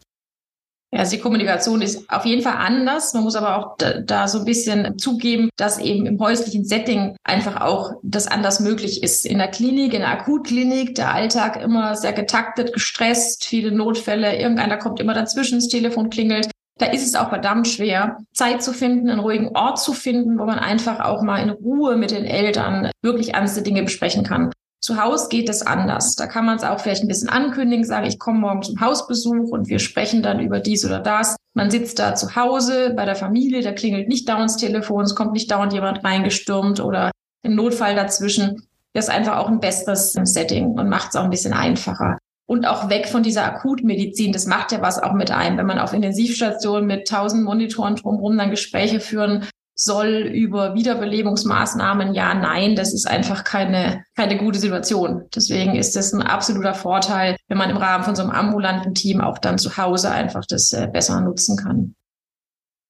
Ja, 0.91 0.99
also 0.99 1.15
die 1.15 1.21
Kommunikation 1.21 1.81
ist 1.81 2.09
auf 2.09 2.25
jeden 2.25 2.41
Fall 2.41 2.55
anders. 2.57 3.13
Man 3.13 3.23
muss 3.23 3.35
aber 3.35 3.57
auch 3.57 3.77
da, 3.77 3.99
da, 3.99 4.27
so 4.27 4.39
ein 4.39 4.45
bisschen 4.45 4.97
zugeben, 4.97 5.49
dass 5.57 5.79
eben 5.79 6.05
im 6.05 6.19
häuslichen 6.19 6.63
Setting 6.63 7.15
einfach 7.23 7.59
auch 7.61 7.93
das 8.03 8.27
anders 8.27 8.59
möglich 8.59 9.03
ist. 9.03 9.25
In 9.25 9.39
der 9.39 9.49
Klinik, 9.49 9.93
in 9.93 10.01
der 10.01 10.11
Akutklinik, 10.11 10.95
der 10.95 11.13
Alltag 11.13 11.61
immer 11.61 11.95
sehr 11.95 12.13
getaktet, 12.13 12.73
gestresst, 12.73 13.45
viele 13.45 13.71
Notfälle, 13.71 14.39
irgendeiner 14.39 14.77
kommt 14.77 14.99
immer 14.99 15.13
dazwischen, 15.13 15.59
das 15.59 15.67
Telefon 15.67 16.09
klingelt. 16.09 16.49
Da 16.77 16.87
ist 16.87 17.05
es 17.05 17.15
auch 17.15 17.29
verdammt 17.29 17.67
schwer, 17.67 18.17
Zeit 18.33 18.61
zu 18.61 18.73
finden, 18.73 19.09
einen 19.09 19.21
ruhigen 19.21 19.55
Ort 19.55 19.79
zu 19.79 19.93
finden, 19.93 20.37
wo 20.37 20.45
man 20.45 20.59
einfach 20.59 20.99
auch 20.99 21.21
mal 21.21 21.41
in 21.41 21.49
Ruhe 21.49 21.95
mit 21.95 22.11
den 22.11 22.25
Eltern 22.25 22.91
wirklich 23.01 23.33
ernste 23.33 23.61
Dinge 23.61 23.83
besprechen 23.83 24.23
kann. 24.23 24.51
Zu 24.85 25.01
Hause 25.01 25.29
geht 25.29 25.49
es 25.49 25.65
anders. 25.65 26.15
Da 26.15 26.27
kann 26.27 26.45
man 26.45 26.57
es 26.57 26.63
auch 26.63 26.79
vielleicht 26.79 27.01
ein 27.01 27.07
bisschen 27.07 27.27
ankündigen, 27.27 27.83
sagen, 27.83 28.05
ich 28.05 28.19
komme 28.19 28.37
morgen 28.37 28.61
zum 28.61 28.79
Hausbesuch 28.79 29.49
und 29.49 29.67
wir 29.67 29.79
sprechen 29.79 30.21
dann 30.21 30.39
über 30.39 30.59
dies 30.59 30.85
oder 30.85 30.99
das. 30.99 31.37
Man 31.55 31.71
sitzt 31.71 31.97
da 31.97 32.13
zu 32.13 32.35
Hause 32.35 32.93
bei 32.95 33.03
der 33.03 33.15
Familie, 33.15 33.63
da 33.63 33.71
klingelt 33.71 34.07
nicht 34.07 34.29
dauernd 34.29 34.51
das 34.51 34.57
Telefon, 34.57 35.03
es 35.03 35.15
kommt 35.15 35.33
nicht 35.33 35.49
dauernd 35.49 35.73
jemand 35.73 36.03
reingestürmt 36.03 36.79
oder 36.81 37.09
ein 37.43 37.55
Notfall 37.55 37.95
dazwischen. 37.95 38.67
Das 38.93 39.05
ist 39.05 39.09
einfach 39.11 39.37
auch 39.37 39.47
ein 39.47 39.59
besseres 39.59 40.13
Setting 40.13 40.77
und 40.77 40.87
macht 40.87 41.09
es 41.09 41.15
auch 41.15 41.23
ein 41.23 41.31
bisschen 41.31 41.53
einfacher. 41.53 42.19
Und 42.45 42.67
auch 42.67 42.87
weg 42.87 43.07
von 43.07 43.23
dieser 43.23 43.43
Akutmedizin. 43.43 44.33
Das 44.33 44.45
macht 44.45 44.71
ja 44.71 44.83
was 44.83 45.01
auch 45.01 45.13
mit 45.13 45.31
einem, 45.31 45.57
wenn 45.57 45.65
man 45.65 45.79
auf 45.79 45.93
Intensivstationen 45.93 46.85
mit 46.85 47.07
tausend 47.07 47.43
Monitoren 47.43 47.95
drumherum 47.95 48.37
dann 48.37 48.51
Gespräche 48.51 48.99
führen 48.99 49.47
soll 49.75 50.29
über 50.33 50.73
Wiederbelebungsmaßnahmen, 50.73 52.13
ja, 52.13 52.33
nein, 52.33 52.75
das 52.75 52.93
ist 52.93 53.07
einfach 53.07 53.43
keine, 53.43 54.05
keine 54.15 54.37
gute 54.37 54.57
Situation. 54.57 55.25
Deswegen 55.35 55.75
ist 55.75 55.95
es 55.97 56.13
ein 56.13 56.21
absoluter 56.21 56.73
Vorteil, 56.73 57.35
wenn 57.49 57.57
man 57.57 57.69
im 57.69 57.77
Rahmen 57.77 58.05
von 58.05 58.15
so 58.15 58.23
einem 58.23 58.31
ambulanten 58.31 58.95
Team 58.95 59.19
auch 59.19 59.37
dann 59.37 59.57
zu 59.57 59.75
Hause 59.75 60.11
einfach 60.11 60.45
das 60.45 60.71
äh, 60.71 60.87
besser 60.91 61.19
nutzen 61.19 61.57
kann. 61.57 61.95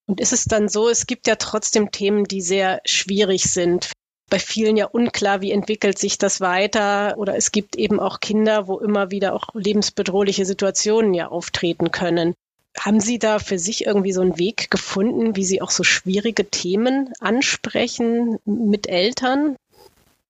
Und 0.07 0.21
ist 0.21 0.33
es 0.33 0.45
dann 0.45 0.69
so, 0.69 0.87
es 0.87 1.07
gibt 1.07 1.25
ja 1.25 1.35
trotzdem 1.35 1.89
Themen, 1.89 2.25
die 2.25 2.41
sehr 2.41 2.81
schwierig 2.85 3.45
sind. 3.45 3.91
Bei 4.29 4.37
vielen 4.37 4.77
ja 4.77 4.85
unklar, 4.85 5.41
wie 5.41 5.51
entwickelt 5.51 5.97
sich 5.97 6.19
das 6.19 6.41
weiter. 6.41 7.17
Oder 7.17 7.35
es 7.35 7.51
gibt 7.51 7.75
eben 7.75 7.99
auch 7.99 8.19
Kinder, 8.19 8.67
wo 8.67 8.77
immer 8.77 9.09
wieder 9.09 9.33
auch 9.33 9.49
lebensbedrohliche 9.55 10.45
Situationen 10.45 11.15
ja 11.15 11.27
auftreten 11.29 11.89
können. 11.89 12.35
Haben 12.79 12.99
Sie 12.99 13.19
da 13.19 13.39
für 13.39 13.57
sich 13.57 13.85
irgendwie 13.85 14.11
so 14.11 14.21
einen 14.21 14.37
Weg 14.37 14.69
gefunden, 14.69 15.35
wie 15.35 15.45
Sie 15.45 15.61
auch 15.61 15.71
so 15.71 15.83
schwierige 15.83 16.49
Themen 16.49 17.13
ansprechen 17.19 18.37
mit 18.45 18.87
Eltern? 18.87 19.55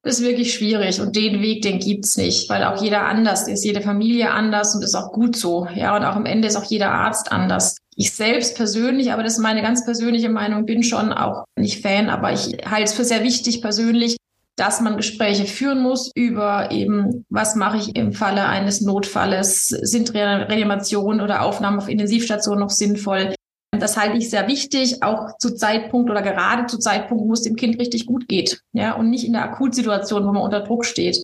Das 0.06 0.20
ist 0.20 0.24
wirklich 0.24 0.54
schwierig 0.54 1.02
und 1.02 1.16
den 1.16 1.42
Weg, 1.42 1.64
den 1.64 1.80
gibt's 1.80 2.16
nicht, 2.16 2.48
weil 2.48 2.64
auch 2.64 2.80
jeder 2.80 3.08
anders 3.08 3.48
ist, 3.48 3.66
jede 3.66 3.82
Familie 3.82 4.30
anders 4.30 4.76
und 4.76 4.84
ist 4.84 4.94
auch 4.94 5.12
gut 5.12 5.36
so. 5.36 5.68
Ja, 5.74 5.96
und 5.96 6.04
auch 6.06 6.16
am 6.16 6.28
Ende 6.28 6.48
ist 6.48 6.56
auch 6.56 6.64
jeder 6.64 6.92
Arzt 6.92 7.32
anders. 7.32 7.78
Ich 7.96 8.14
selbst 8.14 8.56
persönlich, 8.56 9.12
aber 9.12 9.24
das 9.24 9.34
ist 9.34 9.40
meine 9.40 9.64
ganz 9.64 9.84
persönliche 9.84 10.30
Meinung, 10.30 10.68
bin 10.68 10.84
schon 10.84 11.12
auch 11.12 11.46
nicht 11.58 11.82
Fan, 11.82 12.10
aber 12.10 12.32
ich 12.32 12.56
halte 12.70 12.84
es 12.84 12.94
für 12.94 13.04
sehr 13.04 13.24
wichtig 13.24 13.64
persönlich, 13.64 14.18
dass 14.56 14.80
man 14.82 14.98
Gespräche 14.98 15.46
führen 15.46 15.82
muss 15.82 16.12
über 16.16 16.72
eben, 16.72 17.26
was 17.30 17.56
mache 17.56 17.78
ich 17.78 17.96
im 17.96 18.14
Falle 18.14 18.46
eines 18.46 18.82
Notfalles? 18.82 19.68
Sind 19.68 20.14
Reanimationen 20.14 21.22
oder 21.22 21.42
Aufnahmen 21.42 21.80
auf 21.80 21.90
Intensivstationen 21.90 22.62
noch 22.62 22.70
sinnvoll? 22.70 23.36
Das 23.78 23.98
halte 23.98 24.18
ich 24.18 24.30
sehr 24.30 24.48
wichtig, 24.48 25.04
auch 25.04 25.38
zu 25.38 25.54
Zeitpunkt 25.54 26.10
oder 26.10 26.22
gerade 26.22 26.66
zu 26.68 26.78
Zeitpunkt, 26.78 27.28
wo 27.28 27.34
es 27.34 27.42
dem 27.42 27.58
Kind 27.58 27.78
richtig 27.80 28.06
gut 28.06 28.30
geht. 28.30 28.62
Ja, 28.72 28.94
und 28.94 29.10
nicht 29.10 29.26
in 29.26 29.34
der 29.34 29.44
Akutsituation, 29.44 30.26
wo 30.26 30.32
man 30.32 30.44
unter 30.44 30.62
Druck 30.62 30.86
steht. 30.86 31.22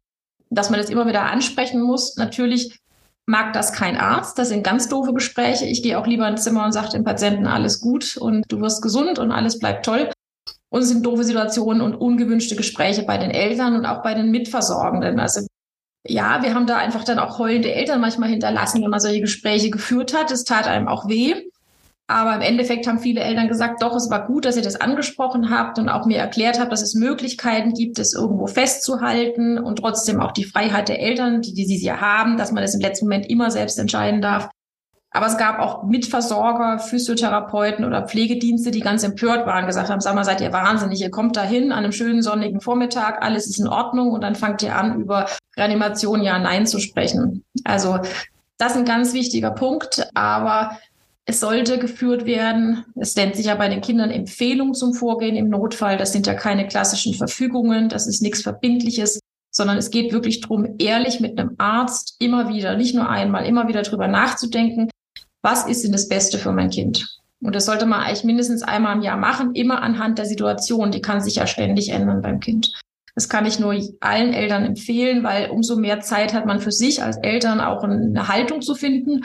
Dass 0.50 0.70
man 0.70 0.80
das 0.80 0.90
immer 0.90 1.08
wieder 1.08 1.24
ansprechen 1.24 1.82
muss. 1.82 2.18
Natürlich 2.18 2.78
mag 3.26 3.54
das 3.54 3.72
kein 3.72 3.96
Arzt. 3.96 4.38
Das 4.38 4.50
sind 4.50 4.64
ganz 4.64 4.90
doofe 4.90 5.14
Gespräche. 5.14 5.66
Ich 5.66 5.82
gehe 5.82 5.98
auch 5.98 6.08
lieber 6.08 6.28
ins 6.28 6.44
Zimmer 6.44 6.66
und 6.66 6.74
sage 6.74 6.90
dem 6.90 7.06
Patienten 7.06 7.48
alles 7.48 7.80
gut 7.80 8.18
und 8.18 8.44
du 8.50 8.60
wirst 8.60 8.82
gesund 8.82 9.20
und 9.20 9.32
alles 9.32 9.58
bleibt 9.58 9.86
toll. 9.86 10.10
Und 10.72 10.84
es 10.84 10.88
sind 10.88 11.06
doofe 11.06 11.26
Situationen 11.26 11.82
und 11.82 11.96
ungewünschte 11.96 12.56
Gespräche 12.56 13.04
bei 13.04 13.18
den 13.18 13.30
Eltern 13.30 13.76
und 13.76 13.86
auch 13.86 14.02
bei 14.04 14.14
den 14.14 14.32
Mitversorgenden. 14.32 15.20
Also 15.20 15.46
ja, 16.08 16.42
wir 16.44 16.56
haben 16.56 16.66
da 16.66 16.78
einfach 16.78 17.04
dann 17.04 17.20
auch 17.20 17.40
heulende 17.40 17.74
Eltern 17.74 18.00
manchmal 18.00 18.30
hinterlassen, 18.30 18.82
wenn 18.82 18.90
man 18.90 19.02
solche 19.02 19.20
Gespräche 19.20 19.70
geführt 19.70 20.16
hat. 20.16 20.32
Es 20.32 20.46
tat 20.46 20.68
einem 20.68 20.88
auch 20.88 21.10
weh. 21.10 21.36
Aber 22.08 22.36
im 22.36 22.42
Endeffekt 22.42 22.88
haben 22.88 23.00
viele 23.00 23.22
Eltern 23.22 23.50
gesagt, 23.50 23.82
doch, 23.84 23.96
es 23.96 24.10
war 24.10 24.26
gut, 24.28 24.46
dass 24.46 24.56
ihr 24.56 24.62
das 24.62 24.80
angesprochen 24.80 25.50
habt 25.50 25.78
und 25.78 25.90
auch 25.90 26.06
mir 26.06 26.18
erklärt 26.18 26.60
habt, 26.60 26.72
dass 26.72 26.82
es 26.82 26.96
Möglichkeiten 26.96 27.74
gibt, 27.74 28.00
es 28.00 28.14
irgendwo 28.14 28.48
festzuhalten 28.48 29.58
und 29.58 29.80
trotzdem 29.80 30.22
auch 30.22 30.32
die 30.32 30.46
Freiheit 30.46 30.88
der 30.88 31.02
Eltern, 31.02 31.42
die, 31.42 31.54
die 31.54 31.66
sie 31.66 31.86
ja 31.86 32.00
haben, 32.00 32.38
dass 32.38 32.52
man 32.52 32.64
das 32.64 32.76
im 32.76 32.82
letzten 32.82 33.06
Moment 33.06 33.30
immer 33.30 33.52
selbst 33.52 33.78
entscheiden 33.78 34.22
darf. 34.22 34.50
Aber 35.14 35.28
es 35.28 35.38
gab 35.38 35.60
auch 35.60 35.84
Mitversorger, 35.84 36.80
Physiotherapeuten 36.80 37.84
oder 37.84 38.08
Pflegedienste, 38.08 38.72
die 38.72 38.80
ganz 38.80 39.04
empört 39.04 39.46
waren, 39.46 39.68
gesagt 39.68 39.90
haben, 39.90 40.00
sag 40.00 40.16
mal, 40.16 40.24
seid 40.24 40.40
ihr 40.40 40.54
wahnsinnig, 40.54 41.02
ihr 41.02 41.12
kommt 41.12 41.36
dahin 41.36 41.74
an 41.74 41.80
einem 41.80 41.92
schönen 41.92 42.22
sonnigen 42.22 42.62
Vormittag, 42.62 43.22
alles 43.22 43.48
ist 43.48 43.60
in 43.60 43.68
Ordnung 43.68 44.12
und 44.12 44.22
dann 44.22 44.36
fangt 44.36 44.64
ihr 44.64 44.76
an, 44.76 45.02
über 45.02 45.28
Reanimation 45.58 46.22
ja, 46.22 46.40
nein 46.40 46.66
zu 46.66 46.80
sprechen. 46.80 47.44
Also 47.66 48.00
das 48.58 48.74
ist 48.74 48.78
ein 48.78 48.86
ganz 48.86 49.14
wichtiger 49.14 49.52
Punkt, 49.52 50.08
aber 50.14 50.78
es 51.26 51.42
sollte 51.42 51.78
geführt 51.78 52.26
werden. 52.26 52.86
Es 52.96 53.16
nennt 53.16 53.36
sich 53.36 53.48
ja 53.48 53.56
bei 53.56 53.68
den 53.68 53.82
Kindern 53.82 54.12
Empfehlung 54.12 54.74
zum 54.74 54.94
Vorgehen 54.94 55.36
im 55.36 55.50
Notfall. 55.50 55.98
Das 55.98 56.14
sind 56.14 56.26
ja 56.26 56.36
keine 56.36 56.68
klassischen 56.68 57.16
Verfügungen, 57.16 57.90
das 57.90 58.08
ist 58.08 58.22
nichts 58.22 58.44
Verbindliches, 58.44 59.20
sondern 59.52 59.78
es 59.78 59.92
geht 59.92 60.14
wirklich 60.14 60.40
darum, 60.40 60.76
ehrlich 60.80 61.20
mit 61.20 61.38
einem 61.38 61.56
Arzt 61.58 62.16
immer 62.20 62.48
wieder, 62.48 62.78
nicht 62.78 62.96
nur 62.96 63.10
einmal, 63.10 63.46
immer 63.46 63.68
wieder 63.68 63.82
drüber 63.82 64.08
nachzudenken, 64.08 64.90
was 65.42 65.68
ist 65.68 65.84
denn 65.84 65.92
das 65.92 66.08
Beste 66.08 66.38
für 66.38 66.52
mein 66.52 66.70
Kind? 66.70 67.08
Und 67.42 67.56
das 67.56 67.66
sollte 67.66 67.86
man 67.86 68.02
eigentlich 68.02 68.24
mindestens 68.24 68.62
einmal 68.62 68.96
im 68.96 69.02
Jahr 69.02 69.18
machen, 69.18 69.56
immer 69.56 69.82
anhand 69.82 70.20
der 70.20 70.26
Situation. 70.26 70.92
Die 70.92 71.02
kann 71.02 71.22
sich 71.22 71.36
ja 71.36 71.48
ständig 71.48 71.90
ändern 71.90 72.22
beim 72.22 72.40
Kind. 72.40 72.72
Das 73.16 73.28
kann 73.30 73.46
ich 73.46 73.60
nur 73.60 73.76
allen 74.00 74.34
Eltern 74.34 74.64
empfehlen, 74.64 75.24
weil 75.24 75.50
umso 75.50 75.76
mehr 75.76 76.00
Zeit 76.02 76.34
hat 76.34 76.46
man 76.46 76.60
für 76.60 76.72
sich 76.72 77.04
als 77.04 77.18
Eltern 77.18 77.60
auch 77.60 77.84
eine 77.84 78.28
Haltung 78.28 78.62
zu 78.62 78.76
finden. 78.76 79.24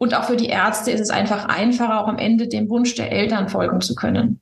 Und 0.00 0.14
auch 0.14 0.24
für 0.24 0.36
die 0.36 0.48
Ärzte 0.48 0.90
ist 0.90 1.00
es 1.00 1.10
einfach 1.10 1.46
einfacher, 1.46 2.00
auch 2.00 2.08
am 2.08 2.18
Ende 2.18 2.48
dem 2.48 2.68
Wunsch 2.70 2.94
der 2.94 3.12
Eltern 3.12 3.48
folgen 3.48 3.80
zu 3.80 3.94
können. 3.94 4.40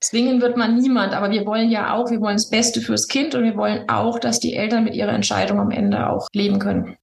Zwingen 0.00 0.40
wird 0.40 0.56
man 0.56 0.76
niemand, 0.76 1.12
aber 1.12 1.30
wir 1.30 1.46
wollen 1.46 1.70
ja 1.70 1.94
auch, 1.94 2.10
wir 2.10 2.20
wollen 2.20 2.36
das 2.36 2.50
Beste 2.50 2.80
fürs 2.80 3.06
Kind 3.06 3.34
und 3.34 3.44
wir 3.44 3.56
wollen 3.56 3.88
auch, 3.88 4.18
dass 4.18 4.40
die 4.40 4.54
Eltern 4.54 4.84
mit 4.84 4.94
ihrer 4.94 5.12
Entscheidung 5.12 5.60
am 5.60 5.70
Ende 5.70 6.08
auch 6.08 6.26
leben 6.32 6.58
können. 6.58 6.96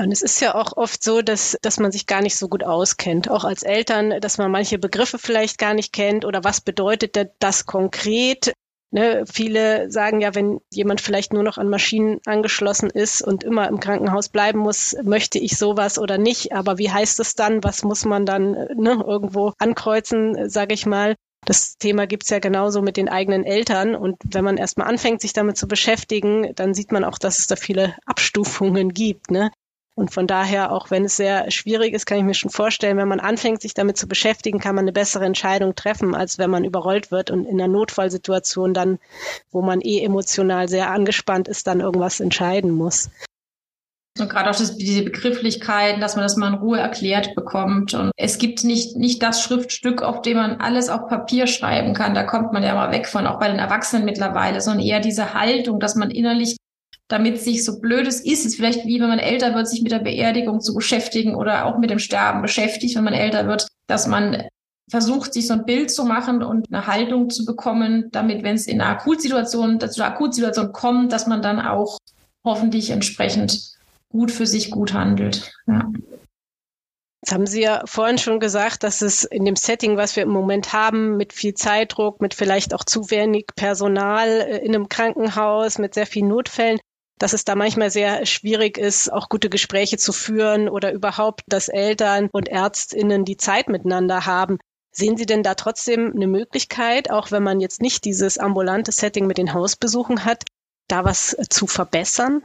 Und 0.00 0.12
es 0.12 0.22
ist 0.22 0.40
ja 0.40 0.54
auch 0.54 0.76
oft 0.76 1.02
so, 1.02 1.20
dass, 1.20 1.58
dass 1.60 1.78
man 1.78 1.92
sich 1.92 2.06
gar 2.06 2.22
nicht 2.22 2.36
so 2.36 2.48
gut 2.48 2.64
auskennt, 2.64 3.30
auch 3.30 3.44
als 3.44 3.62
Eltern, 3.62 4.18
dass 4.20 4.38
man 4.38 4.50
manche 4.50 4.78
Begriffe 4.78 5.18
vielleicht 5.18 5.58
gar 5.58 5.74
nicht 5.74 5.92
kennt 5.92 6.24
oder 6.24 6.42
was 6.42 6.62
bedeutet 6.62 7.18
das 7.38 7.66
konkret. 7.66 8.52
Ne, 8.92 9.24
viele 9.30 9.88
sagen 9.90 10.20
ja, 10.20 10.34
wenn 10.34 10.58
jemand 10.72 11.00
vielleicht 11.00 11.32
nur 11.32 11.44
noch 11.44 11.58
an 11.58 11.68
Maschinen 11.68 12.18
angeschlossen 12.24 12.90
ist 12.90 13.22
und 13.22 13.44
immer 13.44 13.68
im 13.68 13.78
Krankenhaus 13.78 14.30
bleiben 14.30 14.58
muss, 14.58 14.96
möchte 15.04 15.38
ich 15.38 15.56
sowas 15.56 15.96
oder 15.96 16.18
nicht. 16.18 16.52
Aber 16.52 16.78
wie 16.78 16.90
heißt 16.90 17.20
es 17.20 17.34
dann? 17.36 17.62
Was 17.62 17.84
muss 17.84 18.04
man 18.04 18.26
dann 18.26 18.52
ne, 18.74 19.04
irgendwo 19.06 19.52
ankreuzen, 19.58 20.48
sage 20.48 20.74
ich 20.74 20.86
mal? 20.86 21.14
Das 21.46 21.78
Thema 21.78 22.06
gibt's 22.06 22.30
ja 22.30 22.38
genauso 22.38 22.82
mit 22.82 22.96
den 22.96 23.08
eigenen 23.08 23.44
Eltern. 23.44 23.94
Und 23.94 24.16
wenn 24.24 24.44
man 24.44 24.56
erstmal 24.56 24.88
anfängt, 24.88 25.20
sich 25.20 25.32
damit 25.34 25.56
zu 25.56 25.68
beschäftigen, 25.68 26.52
dann 26.56 26.74
sieht 26.74 26.90
man 26.90 27.04
auch, 27.04 27.18
dass 27.18 27.38
es 27.38 27.46
da 27.46 27.56
viele 27.56 27.96
Abstufungen 28.06 28.92
gibt. 28.92 29.30
Ne? 29.30 29.50
Und 30.00 30.14
von 30.14 30.26
daher, 30.26 30.72
auch 30.72 30.90
wenn 30.90 31.04
es 31.04 31.16
sehr 31.16 31.50
schwierig 31.50 31.92
ist, 31.92 32.06
kann 32.06 32.16
ich 32.16 32.24
mir 32.24 32.32
schon 32.32 32.50
vorstellen, 32.50 32.96
wenn 32.96 33.06
man 33.06 33.20
anfängt, 33.20 33.60
sich 33.60 33.74
damit 33.74 33.98
zu 33.98 34.08
beschäftigen, 34.08 34.58
kann 34.58 34.74
man 34.74 34.84
eine 34.84 34.92
bessere 34.92 35.26
Entscheidung 35.26 35.74
treffen, 35.74 36.14
als 36.14 36.38
wenn 36.38 36.48
man 36.48 36.64
überrollt 36.64 37.10
wird 37.10 37.30
und 37.30 37.44
in 37.44 37.60
einer 37.60 37.70
Notfallsituation 37.70 38.72
dann, 38.72 38.98
wo 39.52 39.60
man 39.60 39.82
eh 39.82 40.02
emotional 40.02 40.70
sehr 40.70 40.90
angespannt 40.90 41.48
ist, 41.48 41.66
dann 41.66 41.80
irgendwas 41.80 42.18
entscheiden 42.18 42.70
muss. 42.70 43.10
Und 44.18 44.30
gerade 44.30 44.48
auch 44.48 44.56
das, 44.56 44.78
diese 44.78 45.02
Begrifflichkeiten, 45.02 46.00
dass 46.00 46.16
man 46.16 46.22
das 46.22 46.36
mal 46.38 46.48
in 46.48 46.60
Ruhe 46.60 46.78
erklärt 46.78 47.34
bekommt. 47.34 47.92
Und 47.92 48.10
es 48.16 48.38
gibt 48.38 48.64
nicht, 48.64 48.96
nicht 48.96 49.22
das 49.22 49.42
Schriftstück, 49.42 50.02
auf 50.02 50.22
dem 50.22 50.38
man 50.38 50.62
alles 50.62 50.88
auf 50.88 51.08
Papier 51.08 51.46
schreiben 51.46 51.92
kann. 51.92 52.14
Da 52.14 52.22
kommt 52.22 52.54
man 52.54 52.62
ja 52.62 52.74
mal 52.74 52.90
weg 52.90 53.06
von, 53.06 53.26
auch 53.26 53.38
bei 53.38 53.48
den 53.48 53.58
Erwachsenen 53.58 54.06
mittlerweile, 54.06 54.62
sondern 54.62 54.86
eher 54.86 55.00
diese 55.00 55.34
Haltung, 55.34 55.78
dass 55.78 55.94
man 55.94 56.10
innerlich 56.10 56.56
damit 57.10 57.40
sich 57.40 57.64
so 57.64 57.80
blöd 57.80 58.06
es 58.06 58.20
ist, 58.20 58.46
ist 58.46 58.56
vielleicht 58.56 58.86
wie 58.86 59.00
wenn 59.00 59.08
man 59.08 59.18
älter 59.18 59.54
wird, 59.54 59.68
sich 59.68 59.82
mit 59.82 59.92
der 59.92 59.98
Beerdigung 59.98 60.60
zu 60.60 60.74
beschäftigen 60.74 61.34
oder 61.34 61.66
auch 61.66 61.76
mit 61.76 61.90
dem 61.90 61.98
Sterben 61.98 62.40
beschäftigt, 62.40 62.96
wenn 62.96 63.04
man 63.04 63.14
älter 63.14 63.46
wird, 63.46 63.66
dass 63.88 64.06
man 64.06 64.44
versucht, 64.88 65.34
sich 65.34 65.46
so 65.46 65.54
ein 65.54 65.64
Bild 65.64 65.90
zu 65.90 66.04
machen 66.04 66.42
und 66.42 66.72
eine 66.72 66.86
Haltung 66.86 67.28
zu 67.28 67.44
bekommen, 67.44 68.08
damit, 68.12 68.42
wenn 68.42 68.54
es 68.54 68.66
in 68.66 68.80
einer 68.80 68.90
Akutsituation, 68.90 69.80
zu 69.80 70.02
einer 70.02 70.12
Akutsituation 70.12 70.72
kommt, 70.72 71.12
dass 71.12 71.26
man 71.26 71.42
dann 71.42 71.60
auch 71.60 71.98
hoffentlich 72.44 72.90
entsprechend 72.90 73.74
gut 74.08 74.30
für 74.30 74.46
sich 74.46 74.70
gut 74.70 74.92
handelt. 74.92 75.52
Ja. 75.66 75.90
Jetzt 77.22 77.34
haben 77.34 77.46
Sie 77.46 77.60
ja 77.60 77.82
vorhin 77.84 78.18
schon 78.18 78.40
gesagt, 78.40 78.82
dass 78.82 79.02
es 79.02 79.24
in 79.24 79.44
dem 79.44 79.56
Setting, 79.56 79.96
was 79.96 80.16
wir 80.16 80.22
im 80.22 80.30
Moment 80.30 80.72
haben, 80.72 81.16
mit 81.16 81.32
viel 81.32 81.54
Zeitdruck, 81.54 82.20
mit 82.20 82.34
vielleicht 82.34 82.72
auch 82.72 82.84
zu 82.84 83.10
wenig 83.10 83.46
Personal 83.56 84.28
äh, 84.28 84.58
in 84.58 84.74
einem 84.74 84.88
Krankenhaus, 84.88 85.78
mit 85.78 85.94
sehr 85.94 86.06
vielen 86.06 86.28
Notfällen, 86.28 86.78
dass 87.20 87.34
es 87.34 87.44
da 87.44 87.54
manchmal 87.54 87.90
sehr 87.90 88.24
schwierig 88.24 88.78
ist, 88.78 89.12
auch 89.12 89.28
gute 89.28 89.50
Gespräche 89.50 89.98
zu 89.98 90.12
führen 90.12 90.68
oder 90.70 90.90
überhaupt, 90.90 91.42
dass 91.46 91.68
Eltern 91.68 92.30
und 92.32 92.48
Ärztinnen 92.48 93.26
die 93.26 93.36
Zeit 93.36 93.68
miteinander 93.68 94.24
haben. 94.24 94.58
Sehen 94.90 95.18
Sie 95.18 95.26
denn 95.26 95.42
da 95.42 95.54
trotzdem 95.54 96.12
eine 96.14 96.26
Möglichkeit, 96.26 97.10
auch 97.10 97.30
wenn 97.30 97.42
man 97.42 97.60
jetzt 97.60 97.82
nicht 97.82 98.06
dieses 98.06 98.38
ambulante 98.38 98.90
Setting 98.90 99.26
mit 99.26 99.36
den 99.36 99.52
Hausbesuchen 99.52 100.24
hat, 100.24 100.44
da 100.88 101.04
was 101.04 101.36
zu 101.50 101.66
verbessern? 101.66 102.42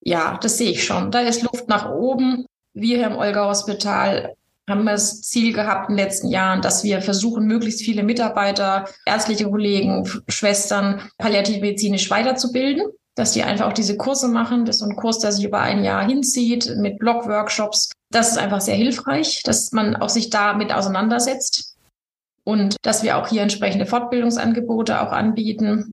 Ja, 0.00 0.38
das 0.40 0.56
sehe 0.56 0.70
ich 0.70 0.84
schon. 0.84 1.10
Da 1.10 1.20
ist 1.20 1.42
Luft 1.42 1.68
nach 1.68 1.90
oben. 1.90 2.46
Wir 2.72 2.98
hier 2.98 3.08
im 3.08 3.16
Olga 3.16 3.48
Hospital 3.48 4.36
haben 4.68 4.86
das 4.86 5.22
Ziel 5.22 5.52
gehabt 5.52 5.90
in 5.90 5.96
den 5.96 6.04
letzten 6.04 6.28
Jahren, 6.28 6.62
dass 6.62 6.84
wir 6.84 7.02
versuchen, 7.02 7.46
möglichst 7.46 7.82
viele 7.82 8.04
Mitarbeiter, 8.04 8.88
ärztliche 9.04 9.50
Kollegen, 9.50 10.08
Schwestern 10.28 11.10
palliativmedizinisch 11.18 12.08
weiterzubilden 12.10 12.84
dass 13.16 13.32
die 13.32 13.42
einfach 13.42 13.66
auch 13.66 13.72
diese 13.72 13.96
Kurse 13.96 14.28
machen. 14.28 14.64
Das 14.64 14.76
ist 14.76 14.80
so 14.80 14.86
ein 14.86 14.96
Kurs, 14.96 15.18
der 15.18 15.32
sich 15.32 15.44
über 15.44 15.60
ein 15.60 15.84
Jahr 15.84 16.06
hinzieht 16.06 16.76
mit 16.76 16.98
Blog-Workshops. 16.98 17.92
Das 18.10 18.30
ist 18.30 18.38
einfach 18.38 18.60
sehr 18.60 18.76
hilfreich, 18.76 19.42
dass 19.44 19.72
man 19.72 19.96
auch 19.96 20.08
sich 20.08 20.30
damit 20.30 20.72
auseinandersetzt 20.72 21.76
und 22.44 22.76
dass 22.82 23.02
wir 23.02 23.18
auch 23.18 23.28
hier 23.28 23.42
entsprechende 23.42 23.86
Fortbildungsangebote 23.86 25.00
auch 25.00 25.12
anbieten, 25.12 25.90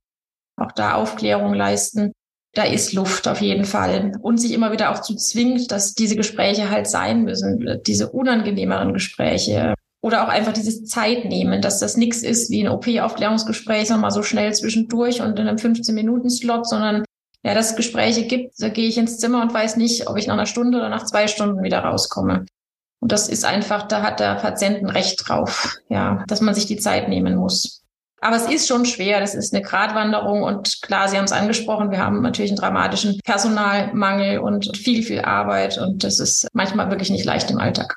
auch 0.59 0.71
da 0.71 0.93
Aufklärung 0.95 1.53
leisten. 1.53 2.13
Da 2.53 2.63
ist 2.63 2.93
Luft 2.93 3.27
auf 3.27 3.41
jeden 3.41 3.65
Fall 3.65 4.13
und 4.21 4.37
sich 4.37 4.51
immer 4.51 4.71
wieder 4.71 4.91
auch 4.91 5.01
zu 5.01 5.15
zwingt, 5.15 5.71
dass 5.71 5.93
diese 5.93 6.15
Gespräche 6.15 6.71
halt 6.71 6.87
sein 6.87 7.23
müssen, 7.23 7.81
diese 7.85 8.09
unangenehmeren 8.09 8.93
Gespräche 8.93 9.75
oder 10.01 10.23
auch 10.23 10.29
einfach 10.29 10.53
dieses 10.53 10.85
Zeit 10.85 11.25
nehmen, 11.25 11.61
dass 11.61 11.79
das 11.79 11.97
nichts 11.97 12.23
ist 12.23 12.49
wie 12.49 12.65
ein 12.65 12.71
OP-Aufklärungsgespräch, 12.71 13.89
nochmal 13.89 14.11
so 14.11 14.23
schnell 14.23 14.53
zwischendurch 14.53 15.21
und 15.21 15.37
in 15.37 15.47
einem 15.47 15.57
15-Minuten-Slot, 15.57 16.67
sondern 16.67 17.03
ja, 17.47 17.53
dass 17.53 17.69
es 17.71 17.75
Gespräche 17.77 18.23
gibt, 18.23 18.55
da 18.59 18.67
gehe 18.67 18.89
ich 18.89 18.97
ins 18.97 19.19
Zimmer 19.19 19.41
und 19.41 19.53
weiß 19.53 19.77
nicht, 19.77 20.09
ob 20.09 20.17
ich 20.17 20.27
nach 20.27 20.33
einer 20.33 20.45
Stunde 20.45 20.79
oder 20.79 20.89
nach 20.89 21.05
zwei 21.05 21.27
Stunden 21.27 21.63
wieder 21.63 21.79
rauskomme. 21.79 22.45
Und 22.99 23.13
das 23.13 23.29
ist 23.29 23.45
einfach, 23.45 23.87
da 23.87 24.01
hat 24.01 24.19
der 24.19 24.35
Patient 24.35 24.79
ein 24.79 24.89
Recht 24.89 25.23
drauf, 25.25 25.77
ja, 25.87 26.25
dass 26.27 26.41
man 26.41 26.53
sich 26.53 26.65
die 26.65 26.75
Zeit 26.75 27.07
nehmen 27.07 27.37
muss. 27.37 27.85
Aber 28.19 28.35
es 28.35 28.49
ist 28.49 28.67
schon 28.67 28.85
schwer, 28.85 29.21
das 29.21 29.33
ist 29.33 29.53
eine 29.53 29.63
Gratwanderung 29.63 30.43
und 30.43 30.81
klar, 30.81 31.07
Sie 31.07 31.15
haben 31.15 31.23
es 31.23 31.31
angesprochen, 31.31 31.89
wir 31.89 31.99
haben 31.99 32.21
natürlich 32.21 32.51
einen 32.51 32.59
dramatischen 32.59 33.17
Personalmangel 33.23 34.39
und 34.39 34.75
viel, 34.75 35.01
viel 35.03 35.21
Arbeit 35.21 35.77
und 35.77 36.03
das 36.03 36.19
ist 36.19 36.49
manchmal 36.51 36.89
wirklich 36.89 37.11
nicht 37.11 37.23
leicht 37.23 37.49
im 37.49 37.59
Alltag. 37.59 37.95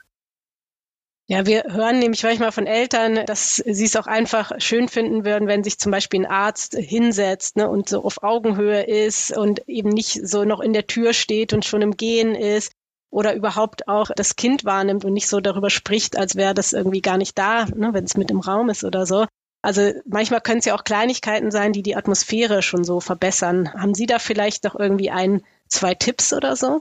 Ja, 1.30 1.46
wir 1.46 1.62
hören 1.68 2.00
nämlich 2.00 2.24
manchmal 2.24 2.50
von 2.50 2.66
Eltern, 2.66 3.24
dass 3.24 3.62
sie 3.64 3.84
es 3.84 3.94
auch 3.94 4.08
einfach 4.08 4.50
schön 4.58 4.88
finden 4.88 5.24
würden, 5.24 5.46
wenn 5.46 5.62
sich 5.62 5.78
zum 5.78 5.92
Beispiel 5.92 6.22
ein 6.22 6.30
Arzt 6.30 6.74
hinsetzt 6.74 7.56
ne, 7.56 7.70
und 7.70 7.88
so 7.88 8.02
auf 8.04 8.24
Augenhöhe 8.24 8.82
ist 8.82 9.36
und 9.38 9.60
eben 9.68 9.90
nicht 9.90 10.26
so 10.26 10.44
noch 10.44 10.58
in 10.58 10.72
der 10.72 10.88
Tür 10.88 11.12
steht 11.12 11.52
und 11.52 11.64
schon 11.64 11.82
im 11.82 11.96
Gehen 11.96 12.34
ist 12.34 12.72
oder 13.10 13.32
überhaupt 13.36 13.86
auch 13.86 14.10
das 14.16 14.34
Kind 14.34 14.64
wahrnimmt 14.64 15.04
und 15.04 15.12
nicht 15.12 15.28
so 15.28 15.38
darüber 15.38 15.70
spricht, 15.70 16.18
als 16.18 16.34
wäre 16.34 16.52
das 16.52 16.72
irgendwie 16.72 17.00
gar 17.00 17.16
nicht 17.16 17.38
da, 17.38 17.66
ne, 17.66 17.90
wenn 17.92 18.02
es 18.02 18.16
mit 18.16 18.32
im 18.32 18.40
Raum 18.40 18.68
ist 18.68 18.82
oder 18.82 19.06
so. 19.06 19.26
Also 19.62 19.92
manchmal 20.06 20.40
können 20.40 20.58
es 20.58 20.64
ja 20.64 20.74
auch 20.74 20.82
Kleinigkeiten 20.82 21.52
sein, 21.52 21.72
die 21.72 21.84
die 21.84 21.94
Atmosphäre 21.94 22.60
schon 22.60 22.82
so 22.82 22.98
verbessern. 22.98 23.72
Haben 23.72 23.94
Sie 23.94 24.06
da 24.06 24.18
vielleicht 24.18 24.64
noch 24.64 24.74
irgendwie 24.74 25.12
ein, 25.12 25.44
zwei 25.68 25.94
Tipps 25.94 26.32
oder 26.32 26.56
so? 26.56 26.80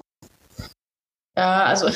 Ja, 1.37 1.65
also 1.65 1.87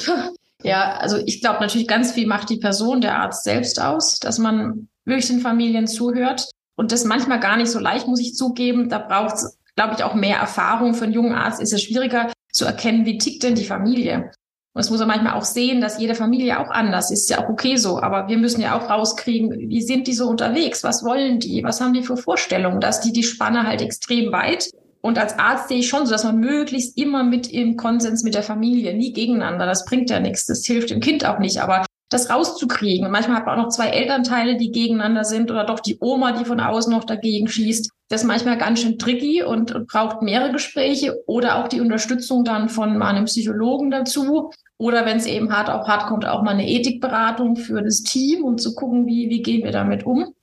ja, 0.63 0.97
also 0.97 1.17
ich 1.17 1.41
glaube 1.41 1.59
natürlich 1.59 1.87
ganz 1.87 2.11
viel 2.11 2.27
macht 2.27 2.49
die 2.49 2.57
Person, 2.57 3.01
der 3.01 3.17
Arzt 3.17 3.43
selbst 3.43 3.81
aus, 3.81 4.19
dass 4.19 4.39
man 4.39 4.87
wirklich 5.05 5.27
den 5.27 5.39
Familien 5.39 5.87
zuhört. 5.87 6.49
Und 6.75 6.91
das 6.91 7.05
manchmal 7.05 7.39
gar 7.39 7.57
nicht 7.57 7.69
so 7.69 7.79
leicht, 7.79 8.07
muss 8.07 8.19
ich 8.19 8.35
zugeben. 8.35 8.89
Da 8.89 8.97
braucht 8.97 9.35
es, 9.35 9.59
glaube 9.75 9.95
ich, 9.95 10.03
auch 10.03 10.15
mehr 10.15 10.37
Erfahrung. 10.37 10.95
Für 10.95 11.03
einen 11.03 11.13
jungen 11.13 11.35
Arzt 11.35 11.61
ist 11.61 11.73
es 11.73 11.83
schwieriger 11.83 12.31
zu 12.51 12.65
erkennen, 12.65 13.05
wie 13.05 13.17
tickt 13.17 13.43
denn 13.43 13.55
die 13.55 13.65
Familie. 13.65 14.31
Und 14.75 14.81
es 14.81 14.89
muss 14.89 14.99
er 14.99 15.05
manchmal 15.05 15.33
auch 15.33 15.43
sehen, 15.43 15.81
dass 15.81 15.99
jede 15.99 16.15
Familie 16.15 16.59
auch 16.59 16.71
anders 16.71 17.11
ist. 17.11 17.21
Ist 17.21 17.29
ja 17.29 17.43
auch 17.43 17.49
okay 17.49 17.75
so. 17.75 18.01
Aber 18.01 18.27
wir 18.27 18.39
müssen 18.39 18.61
ja 18.61 18.75
auch 18.75 18.89
rauskriegen, 18.89 19.51
wie 19.69 19.81
sind 19.83 20.07
die 20.07 20.13
so 20.13 20.27
unterwegs? 20.27 20.83
Was 20.83 21.03
wollen 21.03 21.39
die? 21.39 21.63
Was 21.63 21.79
haben 21.79 21.93
die 21.93 22.01
für 22.01 22.17
Vorstellungen? 22.17 22.79
Dass 22.79 23.01
die 23.01 23.13
die 23.13 23.23
Spanne 23.23 23.67
halt 23.67 23.81
extrem 23.81 24.31
weit. 24.31 24.71
Und 25.05 25.17
als 25.17 25.37
Arzt 25.37 25.67
sehe 25.67 25.79
ich 25.79 25.89
schon 25.89 26.05
so, 26.05 26.11
dass 26.11 26.23
man 26.23 26.39
möglichst 26.39 26.97
immer 26.97 27.23
mit 27.23 27.51
im 27.51 27.75
Konsens 27.75 28.23
mit 28.23 28.35
der 28.35 28.43
Familie, 28.43 28.93
nie 28.93 29.11
gegeneinander. 29.11 29.65
Das 29.65 29.83
bringt 29.85 30.09
ja 30.09 30.19
nichts. 30.19 30.45
Das 30.45 30.65
hilft 30.65 30.91
dem 30.91 31.01
Kind 31.01 31.25
auch 31.25 31.39
nicht. 31.39 31.61
Aber 31.61 31.85
das 32.13 32.29
rauszukriegen. 32.29 33.05
Und 33.05 33.11
manchmal 33.11 33.37
hat 33.37 33.45
man 33.45 33.59
auch 33.59 33.63
noch 33.63 33.69
zwei 33.69 33.89
Elternteile, 33.89 34.55
die 34.55 34.71
gegeneinander 34.71 35.25
sind 35.25 35.51
oder 35.51 35.65
doch 35.65 35.79
die 35.79 35.97
Oma, 35.99 36.31
die 36.31 36.45
von 36.45 36.59
außen 36.59 36.93
noch 36.93 37.03
dagegen 37.03 37.47
schießt. 37.47 37.91
Das 38.09 38.21
ist 38.21 38.27
manchmal 38.27 38.57
ganz 38.57 38.81
schön 38.81 38.99
tricky 38.99 39.43
und, 39.43 39.73
und 39.73 39.87
braucht 39.87 40.21
mehrere 40.21 40.51
Gespräche 40.51 41.21
oder 41.25 41.57
auch 41.57 41.67
die 41.67 41.81
Unterstützung 41.81 42.45
dann 42.45 42.69
von 42.69 43.01
einem 43.01 43.25
Psychologen 43.25 43.91
dazu. 43.91 44.51
Oder 44.77 45.05
wenn 45.05 45.17
es 45.17 45.25
eben 45.25 45.51
hart 45.51 45.69
auf 45.69 45.87
hart 45.87 46.05
kommt, 46.07 46.25
auch 46.25 46.43
mal 46.43 46.51
eine 46.51 46.69
Ethikberatung 46.69 47.55
für 47.55 47.81
das 47.81 48.03
Team, 48.03 48.43
um 48.43 48.57
zu 48.57 48.75
gucken, 48.75 49.05
wie, 49.05 49.29
wie 49.29 49.41
gehen 49.41 49.63
wir 49.63 49.71
damit 49.71 50.05
um. 50.05 50.33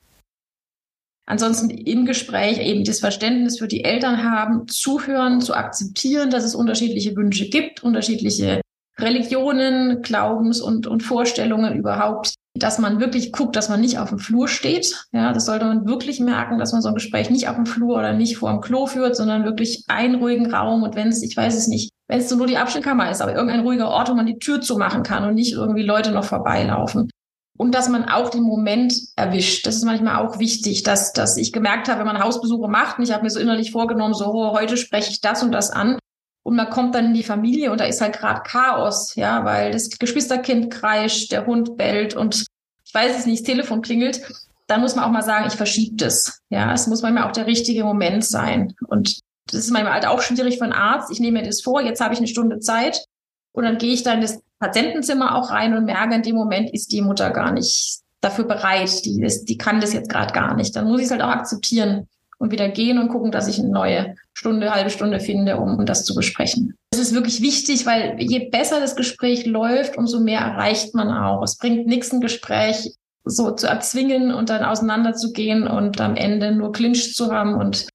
Ansonsten 1.27 1.71
im 1.71 2.07
Gespräch 2.07 2.59
eben 2.59 2.85
das 2.85 3.01
Verständnis 3.01 3.59
für 3.59 3.69
die 3.69 3.85
Eltern 3.85 4.25
haben, 4.25 4.67
zuhören, 4.67 5.41
zu 5.41 5.55
akzeptieren, 5.55 6.31
dass 6.31 6.45
es 6.45 6.55
unterschiedliche 6.55 7.15
Wünsche 7.15 7.49
gibt, 7.49 7.85
unterschiedliche 7.85 8.61
Religionen, 8.99 10.03
Glaubens- 10.03 10.61
und, 10.61 10.87
und 10.87 11.03
Vorstellungen 11.03 11.75
überhaupt, 11.75 12.35
dass 12.55 12.79
man 12.79 13.01
wirklich 13.01 13.33
guckt, 13.33 13.57
dass 13.57 13.69
man 13.69 13.81
nicht 13.81 13.99
auf 13.99 14.09
dem 14.09 14.19
Flur 14.19 14.49
steht. 14.49 15.07
Ja, 15.13 15.33
das 15.33 15.47
sollte 15.47 15.65
man 15.65 15.87
wirklich 15.87 16.21
merken, 16.21 16.59
dass 16.59 16.73
man 16.73 16.83
so 16.83 16.89
ein 16.89 16.95
Gespräch 16.95 17.31
nicht 17.31 17.49
auf 17.49 17.57
dem 17.57 17.67
Flur 17.67 17.97
oder 17.97 18.13
nicht 18.13 18.37
vor 18.37 18.51
dem 18.51 18.61
Klo 18.61 18.87
führt, 18.87 19.17
sondern 19.17 19.45
wirklich 19.45 19.85
einen 19.89 20.17
ruhigen 20.17 20.53
Raum. 20.53 20.83
Und 20.83 20.97
wenn 20.97 21.09
es, 21.09 21.23
ich 21.23 21.37
weiß 21.37 21.57
es 21.57 21.69
nicht, 21.69 21.91
wenn 22.09 22.19
es 22.19 22.29
so 22.29 22.37
nur 22.37 22.47
die 22.47 22.59
Abstellkammer 22.59 23.11
ist, 23.11 23.23
aber 23.23 23.35
irgendein 23.35 23.61
ruhiger 23.61 23.89
Ort, 23.89 24.11
wo 24.11 24.15
man 24.15 24.27
die 24.27 24.39
Tür 24.39 24.61
zumachen 24.61 25.03
kann 25.03 25.25
und 25.25 25.35
nicht 25.35 25.53
irgendwie 25.53 25.83
Leute 25.83 26.11
noch 26.11 26.25
vorbeilaufen. 26.25 27.09
Und 27.57 27.75
dass 27.75 27.89
man 27.89 28.09
auch 28.09 28.31
den 28.31 28.43
Moment 28.43 28.95
erwischt. 29.17 29.67
Das 29.67 29.77
ist 29.77 29.85
manchmal 29.85 30.25
auch 30.25 30.39
wichtig, 30.39 30.83
dass, 30.83 31.13
dass 31.13 31.37
ich 31.37 31.53
gemerkt 31.53 31.89
habe, 31.89 32.01
wenn 32.01 32.07
man 32.07 32.23
Hausbesuche 32.23 32.69
macht, 32.69 32.99
und 32.99 33.05
ich 33.05 33.13
habe 33.13 33.23
mir 33.23 33.31
so 33.31 33.39
innerlich 33.39 33.71
vorgenommen, 33.71 34.15
so, 34.15 34.33
oh, 34.33 34.53
heute 34.53 34.77
spreche 34.77 35.11
ich 35.11 35.21
das 35.21 35.43
und 35.43 35.53
das 35.53 35.71
an, 35.71 35.99
und 36.43 36.57
man 36.57 36.71
kommt 36.71 36.95
dann 36.95 37.07
in 37.07 37.15
die 37.15 37.23
Familie 37.23 37.71
und 37.71 37.81
da 37.81 37.85
ist 37.85 38.01
halt 38.01 38.19
gerade 38.19 38.43
Chaos, 38.43 39.15
ja, 39.15 39.45
weil 39.45 39.73
das 39.73 39.91
Geschwisterkind 39.91 40.71
kreischt, 40.71 41.33
der 41.33 41.47
Hund 41.47 41.77
bellt 41.77 42.17
und 42.17 42.47
ich 42.85 42.95
weiß 42.95 43.19
es 43.19 43.27
nicht, 43.27 43.41
das 43.43 43.47
Telefon 43.47 43.83
klingelt. 43.83 44.21
Dann 44.67 44.81
muss 44.81 44.97
man 44.97 45.05
auch 45.05 45.11
mal 45.11 45.23
sagen, 45.23 45.47
ich 45.47 45.55
verschiebe 45.55 45.97
das. 45.97 46.41
Ja, 46.49 46.73
es 46.73 46.87
muss 46.87 47.03
manchmal 47.03 47.25
auch 47.25 47.33
der 47.33 47.47
richtige 47.47 47.85
Moment 47.85 48.25
sein. 48.25 48.75
Und 48.89 49.21
das 49.47 49.61
ist 49.61 49.71
manchmal 49.71 49.95
halt 49.95 50.07
auch 50.07 50.23
schwierig 50.23 50.59
für 50.59 50.65
einen 50.65 50.73
Arzt. 50.73 51.11
Ich 51.11 51.21
nehme 51.21 51.41
mir 51.41 51.47
das 51.47 51.61
vor, 51.61 51.83
jetzt 51.83 52.01
habe 52.01 52.15
ich 52.15 52.19
eine 52.19 52.29
Stunde 52.29 52.59
Zeit 52.61 53.05
und 53.53 53.65
dann 53.65 53.79
gehe 53.79 53.93
ich 53.93 54.03
da 54.03 54.15
in 54.15 54.21
das 54.21 54.41
Patientenzimmer 54.61 55.37
auch 55.37 55.51
rein 55.51 55.75
und 55.75 55.87
merke, 55.87 56.15
in 56.15 56.23
dem 56.23 56.37
Moment 56.37 56.73
ist 56.73 56.93
die 56.93 57.01
Mutter 57.03 57.31
gar 57.31 57.51
nicht 57.53 58.01
dafür 58.21 58.45
bereit. 58.45 59.05
Die, 59.05 59.23
ist, 59.23 59.47
die 59.47 59.57
kann 59.57 59.81
das 59.81 59.93
jetzt 59.93 60.11
gerade 60.11 60.33
gar 60.33 60.55
nicht. 60.55 60.77
Dann 60.77 60.87
muss 60.87 61.01
ich 61.01 61.07
es 61.07 61.11
halt 61.11 61.23
auch 61.23 61.29
akzeptieren 61.31 62.07
und 62.39 62.53
wieder 62.53 62.69
gehen 62.69 62.99
und 62.99 63.09
gucken, 63.09 63.33
dass 63.33 63.49
ich 63.49 63.59
eine 63.59 63.71
neue 63.71 64.15
Stunde, 64.35 64.75
halbe 64.75 64.91
Stunde 64.91 65.19
finde, 65.19 65.57
um, 65.57 65.79
um 65.79 65.87
das 65.87 66.05
zu 66.05 66.15
besprechen. 66.15 66.75
Das 66.91 67.01
ist 67.01 67.15
wirklich 67.15 67.41
wichtig, 67.43 67.87
weil 67.87 68.17
je 68.19 68.51
besser 68.51 68.81
das 68.81 68.97
Gespräch 68.97 69.47
läuft, 69.47 69.97
umso 69.97 70.21
mehr 70.21 70.41
erreicht 70.41 70.95
man 70.95 71.09
auch. 71.09 71.43
Es 71.43 71.57
bringt 71.57 71.87
nichts, 71.87 72.13
ein 72.13 72.21
Gespräch 72.21 72.95
so 73.25 73.51
zu 73.53 73.67
erzwingen 73.67 74.33
und 74.33 74.51
dann 74.51 74.65
auseinanderzugehen 74.65 75.67
und 75.67 76.01
am 76.01 76.17
Ende 76.17 76.53
nur 76.53 76.73
Clinch 76.73 77.15
zu 77.15 77.33
haben 77.33 77.55
und 77.55 77.87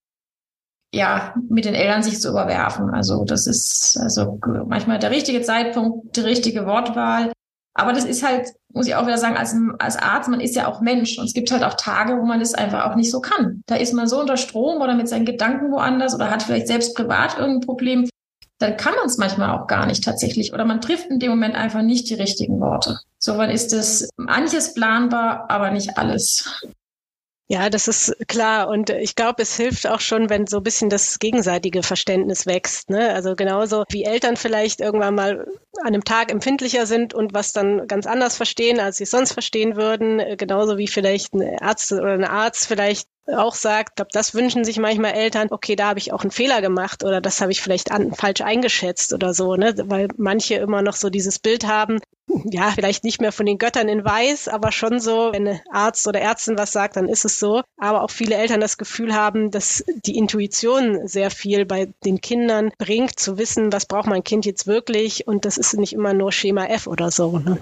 ja, 0.95 1.34
mit 1.49 1.65
den 1.65 1.75
Eltern 1.75 2.03
sich 2.03 2.21
zu 2.21 2.29
überwerfen. 2.29 2.89
Also 2.91 3.25
das 3.25 3.47
ist 3.47 3.97
also 4.01 4.39
manchmal 4.67 4.97
der 4.97 5.12
richtige 5.12 5.41
Zeitpunkt, 5.41 6.15
die 6.15 6.21
richtige 6.21 6.65
Wortwahl. 6.65 7.34
Aber 7.73 7.91
das 7.91 8.05
ist 8.05 8.25
halt, 8.25 8.53
muss 8.73 8.88
ich 8.88 8.95
auch 8.95 9.05
wieder 9.05 9.17
sagen, 9.17 9.36
als, 9.36 9.53
als 9.79 9.97
Arzt, 9.97 10.29
man 10.29 10.39
ist 10.39 10.55
ja 10.55 10.67
auch 10.67 10.79
Mensch. 10.79 11.19
Und 11.19 11.25
es 11.25 11.34
gibt 11.34 11.51
halt 11.51 11.65
auch 11.65 11.73
Tage, 11.73 12.17
wo 12.17 12.23
man 12.23 12.39
das 12.39 12.53
einfach 12.53 12.89
auch 12.89 12.95
nicht 12.95 13.12
so 13.12 13.19
kann. 13.19 13.62
Da 13.65 13.75
ist 13.75 13.93
man 13.93 14.08
so 14.08 14.21
unter 14.21 14.38
Strom 14.38 14.81
oder 14.81 14.95
mit 14.95 15.10
seinen 15.10 15.25
Gedanken 15.25 15.69
woanders 15.73 16.15
oder 16.15 16.31
hat 16.31 16.43
vielleicht 16.43 16.67
selbst 16.67 16.95
privat 16.95 17.38
irgendein 17.38 17.65
Problem. 17.65 18.10
Dann 18.60 18.77
kann 18.77 18.95
man 18.95 19.08
es 19.08 19.17
manchmal 19.17 19.49
auch 19.49 19.67
gar 19.67 19.86
nicht 19.88 20.05
tatsächlich. 20.05 20.53
Oder 20.53 20.63
man 20.63 20.79
trifft 20.79 21.08
in 21.10 21.19
dem 21.19 21.31
Moment 21.31 21.55
einfach 21.55 21.81
nicht 21.81 22.10
die 22.10 22.13
richtigen 22.13 22.62
Worte. 22.62 22.99
Soweit 23.19 23.53
ist 23.53 23.73
es 23.73 24.08
manches 24.15 24.73
planbar, 24.73 25.47
aber 25.49 25.71
nicht 25.71 25.97
alles. 25.97 26.63
Ja, 27.47 27.69
das 27.69 27.88
ist 27.88 28.15
klar. 28.27 28.67
Und 28.69 28.89
ich 28.89 29.15
glaube, 29.15 29.43
es 29.43 29.55
hilft 29.55 29.86
auch 29.86 29.99
schon, 29.99 30.31
wenn 30.31 30.47
so 30.47 30.58
ein 30.58 30.63
bisschen 30.63 30.89
das 30.89 31.19
gegenseitige 31.19 31.84
Verständnis 31.84 32.47
wächst. 32.47 32.89
Ne? 32.89 33.13
Also 33.13 33.36
genauso 33.36 33.84
wie 33.89 34.03
Eltern 34.03 34.36
vielleicht 34.36 34.81
irgendwann 34.81 35.13
mal 35.13 35.45
an 35.81 35.88
einem 35.88 36.03
Tag 36.03 36.31
empfindlicher 36.31 36.88
sind 36.88 37.13
und 37.13 37.36
was 37.36 37.53
dann 37.53 37.86
ganz 37.88 38.08
anders 38.08 38.36
verstehen, 38.36 38.79
als 38.79 38.97
sie 38.97 39.03
es 39.03 39.12
sonst 39.12 39.34
verstehen 39.34 39.75
würden. 39.75 40.38
Genauso 40.38 40.77
wie 40.79 40.88
vielleicht 40.88 41.36
ein 41.36 41.60
Arzt 41.62 41.91
oder 41.91 42.13
ein 42.13 42.23
Arzt 42.23 42.67
vielleicht 42.67 43.08
auch 43.27 43.55
sagt, 43.55 43.95
glaube, 43.95 44.09
das 44.11 44.33
wünschen 44.33 44.63
sich 44.63 44.77
manchmal 44.77 45.13
Eltern, 45.13 45.47
okay, 45.51 45.75
da 45.75 45.88
habe 45.88 45.99
ich 45.99 46.13
auch 46.13 46.21
einen 46.21 46.31
Fehler 46.31 46.61
gemacht 46.61 47.03
oder 47.03 47.21
das 47.21 47.41
habe 47.41 47.51
ich 47.51 47.61
vielleicht 47.61 47.91
an, 47.91 48.13
falsch 48.13 48.41
eingeschätzt 48.41 49.13
oder 49.13 49.33
so, 49.33 49.55
ne? 49.55 49.73
Weil 49.85 50.07
manche 50.17 50.55
immer 50.55 50.81
noch 50.81 50.95
so 50.95 51.09
dieses 51.09 51.39
Bild 51.39 51.65
haben, 51.65 51.99
ja, 52.45 52.71
vielleicht 52.71 53.03
nicht 53.03 53.21
mehr 53.21 53.31
von 53.31 53.45
den 53.45 53.57
Göttern 53.57 53.88
in 53.88 54.03
Weiß, 54.03 54.47
aber 54.47 54.71
schon 54.71 54.99
so, 54.99 55.31
wenn 55.33 55.47
ein 55.47 55.61
Arzt 55.71 56.07
oder 56.07 56.19
Ärztin 56.21 56.57
was 56.57 56.71
sagt, 56.71 56.97
dann 56.97 57.07
ist 57.07 57.25
es 57.25 57.39
so. 57.39 57.61
Aber 57.77 58.03
auch 58.03 58.11
viele 58.11 58.35
Eltern 58.35 58.59
das 58.59 58.77
Gefühl 58.77 59.13
haben, 59.13 59.51
dass 59.51 59.83
die 60.05 60.17
Intuition 60.17 61.07
sehr 61.07 61.31
viel 61.31 61.65
bei 61.65 61.93
den 62.03 62.21
Kindern 62.21 62.71
bringt, 62.77 63.19
zu 63.19 63.38
wissen, 63.38 63.71
was 63.71 63.85
braucht 63.85 64.07
mein 64.07 64.23
Kind 64.23 64.45
jetzt 64.45 64.67
wirklich 64.67 65.27
und 65.27 65.45
das 65.45 65.57
ist 65.57 65.73
nicht 65.75 65.93
immer 65.93 66.13
nur 66.13 66.31
Schema 66.31 66.65
F 66.65 66.88
oder 66.88 67.11
so. 67.11 67.39
Ne? 67.39 67.59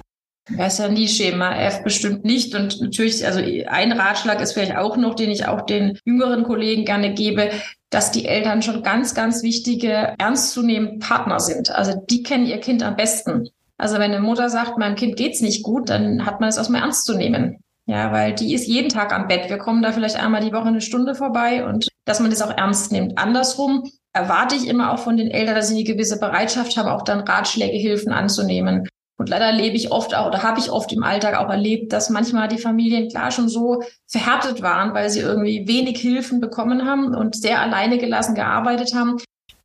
Das 0.49 0.73
ist 0.73 0.79
ja 0.79 0.89
nie 0.89 1.07
Schema 1.07 1.55
F 1.55 1.83
bestimmt 1.83 2.25
nicht. 2.25 2.53
Und 2.53 2.81
natürlich, 2.81 3.25
also 3.25 3.39
ein 3.67 3.91
Ratschlag 3.93 4.41
ist 4.41 4.53
vielleicht 4.53 4.75
auch 4.75 4.97
noch, 4.97 5.15
den 5.15 5.31
ich 5.31 5.47
auch 5.47 5.61
den 5.61 5.97
jüngeren 6.03 6.43
Kollegen 6.43 6.83
gerne 6.83 7.13
gebe, 7.13 7.51
dass 7.89 8.11
die 8.11 8.25
Eltern 8.25 8.61
schon 8.61 8.83
ganz, 8.83 9.13
ganz 9.13 9.43
wichtige, 9.43 10.15
ernstzunehmende 10.17 10.99
Partner 10.99 11.39
sind. 11.39 11.71
Also 11.71 11.93
die 12.09 12.23
kennen 12.23 12.45
ihr 12.45 12.59
Kind 12.59 12.83
am 12.83 12.95
besten. 12.95 13.49
Also 13.77 13.95
wenn 13.95 14.11
eine 14.11 14.19
Mutter 14.19 14.49
sagt, 14.49 14.77
meinem 14.77 14.95
Kind 14.95 15.15
geht's 15.15 15.41
nicht 15.41 15.63
gut, 15.63 15.89
dann 15.89 16.25
hat 16.25 16.39
man 16.39 16.49
es 16.49 16.57
erstmal 16.57 16.81
ernst 16.81 17.05
zu 17.05 17.15
nehmen. 17.15 17.57
Ja, 17.85 18.11
weil 18.11 18.33
die 18.33 18.53
ist 18.53 18.67
jeden 18.67 18.89
Tag 18.89 19.13
am 19.13 19.27
Bett. 19.27 19.49
Wir 19.49 19.57
kommen 19.57 19.81
da 19.81 19.91
vielleicht 19.91 20.15
einmal 20.17 20.41
die 20.41 20.53
Woche 20.53 20.67
eine 20.67 20.81
Stunde 20.81 21.15
vorbei 21.15 21.65
und 21.65 21.89
dass 22.05 22.19
man 22.19 22.29
das 22.29 22.41
auch 22.41 22.55
ernst 22.55 22.91
nimmt. 22.91 23.17
Andersrum 23.17 23.89
erwarte 24.13 24.55
ich 24.55 24.67
immer 24.67 24.93
auch 24.93 24.99
von 24.99 25.17
den 25.17 25.31
Eltern, 25.31 25.55
dass 25.55 25.67
sie 25.67 25.75
eine 25.75 25.83
gewisse 25.83 26.19
Bereitschaft 26.19 26.77
haben, 26.77 26.87
auch 26.87 27.03
dann 27.03 27.21
Ratschläge, 27.21 27.77
Hilfen 27.77 28.13
anzunehmen. 28.13 28.87
Und 29.17 29.29
leider 29.29 29.45
erlebe 29.45 29.75
ich 29.75 29.91
oft 29.91 30.15
auch, 30.15 30.27
oder 30.27 30.43
habe 30.43 30.59
ich 30.59 30.71
oft 30.71 30.91
im 30.91 31.03
Alltag 31.03 31.35
auch 31.35 31.49
erlebt, 31.49 31.93
dass 31.93 32.09
manchmal 32.09 32.47
die 32.47 32.57
Familien 32.57 33.09
klar 33.09 33.31
schon 33.31 33.47
so 33.47 33.83
verhärtet 34.07 34.61
waren, 34.61 34.93
weil 34.93 35.09
sie 35.09 35.19
irgendwie 35.19 35.67
wenig 35.67 35.99
Hilfen 35.99 36.41
bekommen 36.41 36.85
haben 36.85 37.13
und 37.13 37.35
sehr 37.35 37.61
alleine 37.61 37.97
gelassen 37.99 38.35
gearbeitet 38.35 38.95
haben, 38.95 39.17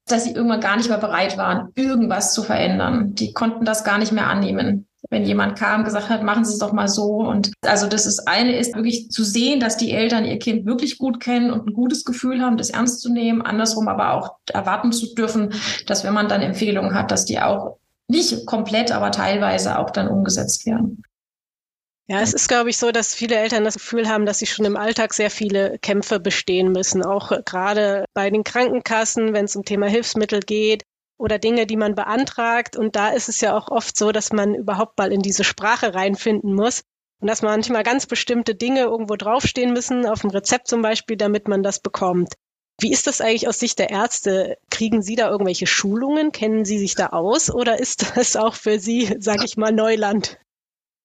dass 0.07 0.25
sie 0.25 0.33
irgendwann 0.33 0.61
gar 0.61 0.77
nicht 0.77 0.89
mehr 0.89 0.99
bereit 0.99 1.37
waren, 1.39 1.71
irgendwas 1.75 2.33
zu 2.35 2.43
verändern. 2.43 3.15
Die 3.15 3.33
konnten 3.33 3.65
das 3.65 3.85
gar 3.85 3.99
nicht 3.99 4.13
mehr 4.13 4.27
annehmen. 4.27 4.87
Wenn 5.11 5.25
jemand 5.25 5.59
kam, 5.59 5.85
gesagt 5.85 6.11
hat, 6.11 6.23
machen 6.23 6.45
Sie 6.45 6.53
es 6.53 6.59
doch 6.59 6.73
mal 6.73 6.89
so. 6.89 7.17
Und 7.17 7.53
also 7.65 7.87
das 7.87 8.05
ist 8.05 8.29
eine 8.29 8.57
ist 8.57 8.75
wirklich 8.75 9.11
zu 9.11 9.25
sehen, 9.25 9.61
dass 9.61 9.77
die 9.77 9.93
Eltern 9.93 10.25
ihr 10.25 10.39
Kind 10.39 10.67
wirklich 10.67 10.99
gut 10.99 11.21
kennen 11.21 11.51
und 11.51 11.67
ein 11.67 11.73
gutes 11.73 12.05
Gefühl 12.05 12.43
haben, 12.43 12.59
das 12.59 12.71
ernst 12.71 13.01
zu 13.01 13.11
nehmen. 13.11 13.41
Andersrum 13.41 13.89
aber 13.89 14.13
auch 14.13 14.37
erwarten 14.53 14.93
zu 14.93 15.15
dürfen, 15.15 15.55
dass 15.87 16.05
wenn 16.05 16.13
man 16.13 16.29
dann 16.29 16.43
Empfehlungen 16.43 16.95
hat, 16.95 17.11
dass 17.11 17.25
die 17.25 17.41
auch 17.41 17.79
nicht 18.09 18.47
komplett, 18.47 18.91
aber 18.91 19.11
teilweise 19.11 19.79
auch 19.79 19.91
dann 19.91 20.09
umgesetzt 20.09 20.67
werden. 20.67 21.03
Ja, 22.11 22.23
es 22.23 22.33
ist, 22.33 22.49
glaube 22.49 22.71
ich, 22.71 22.79
so, 22.79 22.91
dass 22.91 23.15
viele 23.15 23.37
Eltern 23.37 23.65
das 23.65 23.75
Gefühl 23.75 24.09
haben, 24.09 24.25
dass 24.25 24.39
sie 24.39 24.47
schon 24.47 24.65
im 24.65 24.79
Alltag 24.79 25.13
sehr 25.13 25.31
viele 25.31 25.79
Kämpfe 25.79 26.19
bestehen 26.19 26.73
müssen, 26.73 27.05
auch 27.05 27.31
gerade 27.45 28.07
bei 28.15 28.31
den 28.31 28.45
Krankenkassen, 28.45 29.35
wenn 29.35 29.45
es 29.45 29.57
um 29.57 29.65
Thema 29.65 29.89
Hilfsmittel 29.89 30.41
geht 30.41 30.85
oder 31.19 31.39
Dinge, 31.39 31.67
die 31.67 31.77
man 31.77 31.95
beantragt. 31.95 32.77
Und 32.77 32.97
da 32.97 33.11
ist 33.11 33.29
es 33.29 33.43
ja 33.43 33.55
auch 33.55 33.69
oft 33.69 33.95
so, 33.99 34.11
dass 34.11 34.33
man 34.33 34.55
überhaupt 34.55 34.97
mal 34.97 35.13
in 35.13 35.21
diese 35.21 35.45
Sprache 35.45 35.95
reinfinden 35.95 36.55
muss 36.55 36.81
und 37.21 37.29
dass 37.29 37.43
manchmal 37.43 37.83
ganz 37.83 38.07
bestimmte 38.07 38.55
Dinge 38.55 38.81
irgendwo 38.85 39.17
draufstehen 39.17 39.75
müssen, 39.75 40.07
auf 40.07 40.23
dem 40.23 40.31
Rezept 40.31 40.69
zum 40.69 40.81
Beispiel, 40.81 41.19
damit 41.19 41.47
man 41.47 41.63
das 41.63 41.81
bekommt. 41.81 42.33
Wie 42.81 42.93
ist 42.93 43.09
das 43.09 43.21
eigentlich 43.21 43.49
aus 43.49 43.59
Sicht 43.59 43.79
der 43.81 43.91
Ärzte? 43.91 44.57
Kriegen 44.71 45.03
Sie 45.03 45.17
da 45.17 45.29
irgendwelche 45.29 45.67
Schulungen? 45.67 46.31
Kennen 46.31 46.65
Sie 46.65 46.79
sich 46.79 46.95
da 46.95 47.09
aus 47.09 47.53
oder 47.53 47.81
ist 47.81 48.17
das 48.17 48.37
auch 48.37 48.55
für 48.55 48.79
Sie, 48.79 49.17
sage 49.19 49.45
ich 49.45 49.57
mal, 49.57 49.73
Neuland? 49.73 50.39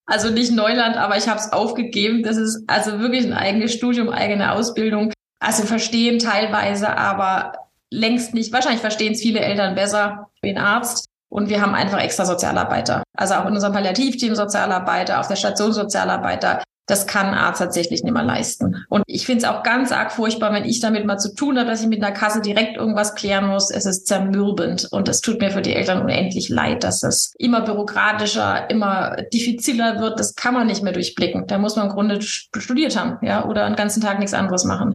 Also 0.05 0.29
nicht 0.29 0.51
Neuland, 0.51 0.97
aber 0.97 1.17
ich 1.17 1.27
habe 1.27 1.39
es 1.39 1.51
aufgegeben. 1.51 2.23
Das 2.23 2.37
ist 2.37 2.63
also 2.67 2.99
wirklich 2.99 3.25
ein 3.25 3.33
eigenes 3.33 3.73
Studium, 3.73 4.09
eigene 4.09 4.51
Ausbildung. 4.51 5.13
Also 5.39 5.63
verstehen 5.63 6.19
teilweise, 6.19 6.95
aber 6.95 7.53
längst 7.89 8.33
nicht. 8.33 8.51
Wahrscheinlich 8.51 8.81
verstehen 8.81 9.13
es 9.13 9.21
viele 9.21 9.39
Eltern 9.39 9.75
besser 9.75 10.29
wie 10.41 10.49
ein 10.49 10.57
Arzt. 10.57 11.05
Und 11.29 11.49
wir 11.49 11.61
haben 11.61 11.73
einfach 11.73 11.99
extra 11.99 12.25
Sozialarbeiter. 12.25 13.01
Also 13.17 13.33
auch 13.33 13.47
in 13.47 13.55
unserem 13.55 13.73
Palliativteam 13.73 14.35
Sozialarbeiter, 14.35 15.19
auf 15.19 15.27
der 15.27 15.35
Station 15.35 15.73
Sozialarbeiter. 15.73 16.61
Das 16.85 17.07
kann 17.07 17.27
ein 17.27 17.33
Arzt 17.33 17.59
tatsächlich 17.59 18.03
nicht 18.03 18.13
mehr 18.13 18.23
leisten. 18.23 18.85
Und 18.89 19.03
ich 19.07 19.25
finde 19.25 19.45
es 19.45 19.49
auch 19.49 19.63
ganz 19.63 19.93
arg 19.93 20.11
furchtbar, 20.11 20.51
wenn 20.51 20.65
ich 20.65 20.81
damit 20.81 21.05
mal 21.05 21.17
zu 21.17 21.33
tun 21.33 21.57
habe, 21.57 21.69
dass 21.69 21.81
ich 21.81 21.87
mit 21.87 22.03
einer 22.03 22.13
Kasse 22.13 22.41
direkt 22.41 22.75
irgendwas 22.75 23.15
klären 23.15 23.47
muss. 23.47 23.71
Es 23.71 23.85
ist 23.85 24.05
zermürbend 24.05 24.89
und 24.91 25.07
es 25.07 25.21
tut 25.21 25.39
mir 25.39 25.51
für 25.51 25.61
die 25.61 25.73
Eltern 25.73 26.01
unendlich 26.01 26.49
leid, 26.49 26.83
dass 26.83 26.99
das 26.99 27.33
immer 27.37 27.61
bürokratischer, 27.61 28.69
immer 28.69 29.15
diffiziler 29.33 30.01
wird. 30.01 30.19
Das 30.19 30.35
kann 30.35 30.53
man 30.53 30.67
nicht 30.67 30.83
mehr 30.83 30.93
durchblicken. 30.93 31.47
Da 31.47 31.57
muss 31.57 31.77
man 31.77 31.87
im 31.87 31.93
Grunde 31.93 32.21
studiert 32.21 32.99
haben, 32.99 33.25
ja, 33.25 33.45
oder 33.45 33.63
einen 33.63 33.77
ganzen 33.77 34.01
Tag 34.01 34.19
nichts 34.19 34.33
anderes 34.33 34.65
machen. 34.65 34.93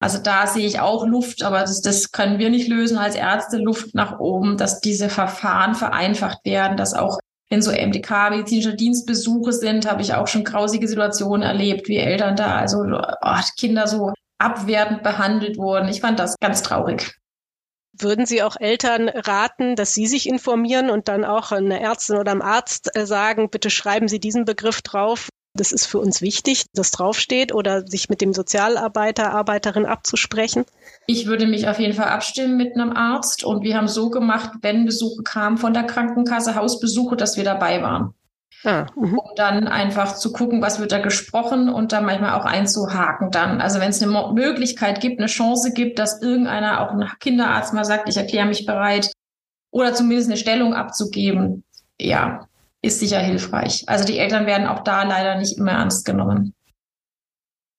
Also 0.00 0.18
da 0.18 0.46
sehe 0.46 0.66
ich 0.66 0.80
auch 0.80 1.06
Luft, 1.06 1.42
aber 1.42 1.60
das, 1.60 1.80
das 1.80 2.12
können 2.12 2.38
wir 2.38 2.50
nicht 2.50 2.68
lösen 2.68 2.98
als 2.98 3.16
Ärzte, 3.16 3.58
Luft 3.58 3.94
nach 3.94 4.20
oben, 4.20 4.56
dass 4.56 4.80
diese 4.80 5.08
Verfahren 5.08 5.74
vereinfacht 5.74 6.44
werden, 6.44 6.76
dass 6.76 6.94
auch 6.94 7.18
wenn 7.50 7.62
so 7.62 7.70
MDK, 7.70 8.30
medizinische 8.30 8.74
Dienstbesuche 8.74 9.52
sind, 9.52 9.90
habe 9.90 10.02
ich 10.02 10.14
auch 10.14 10.28
schon 10.28 10.44
grausige 10.44 10.86
Situationen 10.86 11.42
erlebt, 11.42 11.88
wie 11.88 11.96
Eltern 11.96 12.36
da, 12.36 12.56
also 12.56 12.80
oh, 12.80 13.40
Kinder 13.56 13.86
so 13.86 14.12
abwertend 14.38 15.02
behandelt 15.02 15.56
wurden. 15.58 15.88
Ich 15.88 16.00
fand 16.00 16.18
das 16.18 16.36
ganz 16.40 16.62
traurig. 16.62 17.14
Würden 18.00 18.26
Sie 18.26 18.42
auch 18.42 18.56
Eltern 18.60 19.08
raten, 19.08 19.74
dass 19.74 19.92
sie 19.92 20.06
sich 20.06 20.28
informieren 20.28 20.88
und 20.88 21.08
dann 21.08 21.24
auch 21.24 21.50
eine 21.50 21.80
Ärztin 21.80 22.16
oder 22.16 22.30
einem 22.30 22.42
Arzt 22.42 22.94
äh, 22.94 23.06
sagen, 23.06 23.50
bitte 23.50 23.70
schreiben 23.70 24.06
Sie 24.06 24.20
diesen 24.20 24.44
Begriff 24.44 24.82
drauf? 24.82 25.28
Das 25.54 25.72
ist 25.72 25.86
für 25.86 25.98
uns 25.98 26.22
wichtig, 26.22 26.66
dass 26.74 26.90
draufsteht 26.90 27.52
oder 27.52 27.86
sich 27.86 28.08
mit 28.08 28.20
dem 28.20 28.32
Sozialarbeiter, 28.32 29.32
Arbeiterin 29.32 29.86
abzusprechen? 29.86 30.64
Ich 31.06 31.26
würde 31.26 31.46
mich 31.46 31.68
auf 31.68 31.78
jeden 31.78 31.94
Fall 31.94 32.08
abstimmen 32.08 32.56
mit 32.56 32.74
einem 32.74 32.92
Arzt 32.92 33.44
und 33.44 33.62
wir 33.62 33.76
haben 33.76 33.88
so 33.88 34.10
gemacht, 34.10 34.52
wenn 34.62 34.84
Besuche 34.84 35.22
kamen 35.22 35.58
von 35.58 35.74
der 35.74 35.84
Krankenkasse, 35.84 36.54
Hausbesuche, 36.54 37.16
dass 37.16 37.36
wir 37.36 37.44
dabei 37.44 37.82
waren. 37.82 38.14
Ah, 38.64 38.86
mhm. 38.96 39.18
um 39.18 39.30
dann 39.36 39.68
einfach 39.68 40.16
zu 40.16 40.32
gucken, 40.32 40.60
was 40.60 40.80
wird 40.80 40.90
da 40.90 40.98
gesprochen 40.98 41.68
und 41.68 41.92
dann 41.92 42.04
manchmal 42.04 42.32
auch 42.32 42.44
einzuhaken 42.44 43.30
dann. 43.30 43.60
Also 43.60 43.78
wenn 43.78 43.90
es 43.90 44.02
eine 44.02 44.32
Möglichkeit 44.32 45.00
gibt, 45.00 45.20
eine 45.20 45.28
Chance 45.28 45.72
gibt, 45.72 46.00
dass 46.00 46.22
irgendeiner, 46.22 46.80
auch 46.80 46.90
ein 46.90 47.08
Kinderarzt 47.20 47.72
mal 47.72 47.84
sagt, 47.84 48.08
ich 48.08 48.16
erkläre 48.16 48.46
mich 48.48 48.66
bereit 48.66 49.12
oder 49.70 49.94
zumindest 49.94 50.28
eine 50.28 50.36
Stellung 50.36 50.74
abzugeben, 50.74 51.62
ja, 52.00 52.47
ist 52.82 53.00
sicher 53.00 53.18
hilfreich. 53.18 53.84
Also 53.86 54.04
die 54.04 54.18
Eltern 54.18 54.46
werden 54.46 54.66
auch 54.66 54.84
da 54.84 55.02
leider 55.02 55.36
nicht 55.36 55.58
immer 55.58 55.72
ernst 55.72 56.04
genommen. 56.04 56.54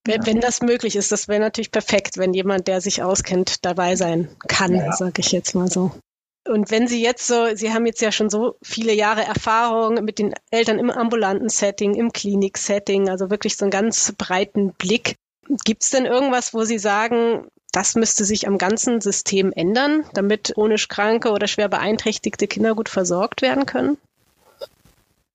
Wenn, 0.05 0.25
wenn 0.25 0.39
das 0.39 0.61
möglich 0.61 0.95
ist, 0.95 1.11
das 1.11 1.27
wäre 1.27 1.39
natürlich 1.39 1.71
perfekt, 1.71 2.17
wenn 2.17 2.33
jemand, 2.33 2.67
der 2.67 2.81
sich 2.81 3.03
auskennt, 3.03 3.65
dabei 3.65 3.95
sein 3.95 4.29
kann, 4.47 4.75
ja. 4.75 4.91
sage 4.93 5.19
ich 5.21 5.31
jetzt 5.31 5.55
mal 5.55 5.69
so. 5.69 5.91
Und 6.47 6.71
wenn 6.71 6.87
Sie 6.87 7.03
jetzt 7.03 7.27
so, 7.27 7.55
Sie 7.55 7.73
haben 7.73 7.85
jetzt 7.85 8.01
ja 8.01 8.11
schon 8.11 8.29
so 8.29 8.55
viele 8.63 8.93
Jahre 8.93 9.23
Erfahrung 9.23 10.03
mit 10.03 10.17
den 10.17 10.33
Eltern 10.49 10.79
im 10.79 10.89
ambulanten 10.89 11.49
Setting, 11.49 11.93
im 11.93 12.11
Klinik-Setting, 12.11 13.09
also 13.09 13.29
wirklich 13.29 13.55
so 13.55 13.65
einen 13.65 13.71
ganz 13.71 14.13
breiten 14.17 14.73
Blick. 14.73 15.15
Gibt 15.65 15.83
es 15.83 15.91
denn 15.91 16.05
irgendwas, 16.05 16.53
wo 16.53 16.63
Sie 16.63 16.79
sagen, 16.79 17.47
das 17.71 17.95
müsste 17.95 18.25
sich 18.25 18.47
am 18.47 18.57
ganzen 18.57 19.01
System 19.01 19.51
ändern, 19.51 20.05
damit 20.13 20.53
chronisch 20.55 20.87
kranke 20.87 21.31
oder 21.31 21.47
schwer 21.47 21.69
beeinträchtigte 21.69 22.47
Kinder 22.47 22.73
gut 22.73 22.89
versorgt 22.89 23.41
werden 23.41 23.65
können? 23.65 23.97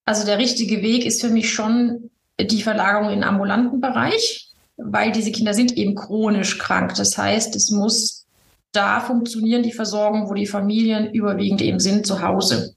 Also 0.05 0.25
der 0.27 0.39
richtige 0.39 0.83
Weg 0.83 1.07
ist 1.07 1.21
für 1.21 1.31
mich 1.31 1.53
schon 1.53 2.11
die 2.39 2.63
Verlagerung 2.63 3.09
in 3.09 3.21
den 3.21 3.25
ambulanten 3.25 3.81
Bereich, 3.81 4.51
weil 4.77 5.13
diese 5.13 5.33
Kinder 5.33 5.55
sind 5.55 5.77
eben 5.77 5.95
chronisch 5.95 6.59
krank. 6.59 6.95
Das 6.97 7.17
heißt, 7.17 7.55
es 7.57 7.71
muss 7.71 8.27
da 8.73 9.01
funktionieren, 9.01 9.63
die 9.63 9.73
Versorgung, 9.73 10.29
wo 10.29 10.35
die 10.35 10.47
Familien 10.47 11.13
überwiegend 11.13 11.63
eben 11.63 11.79
sind, 11.79 12.07
zu 12.07 12.23
Hause. 12.23 12.75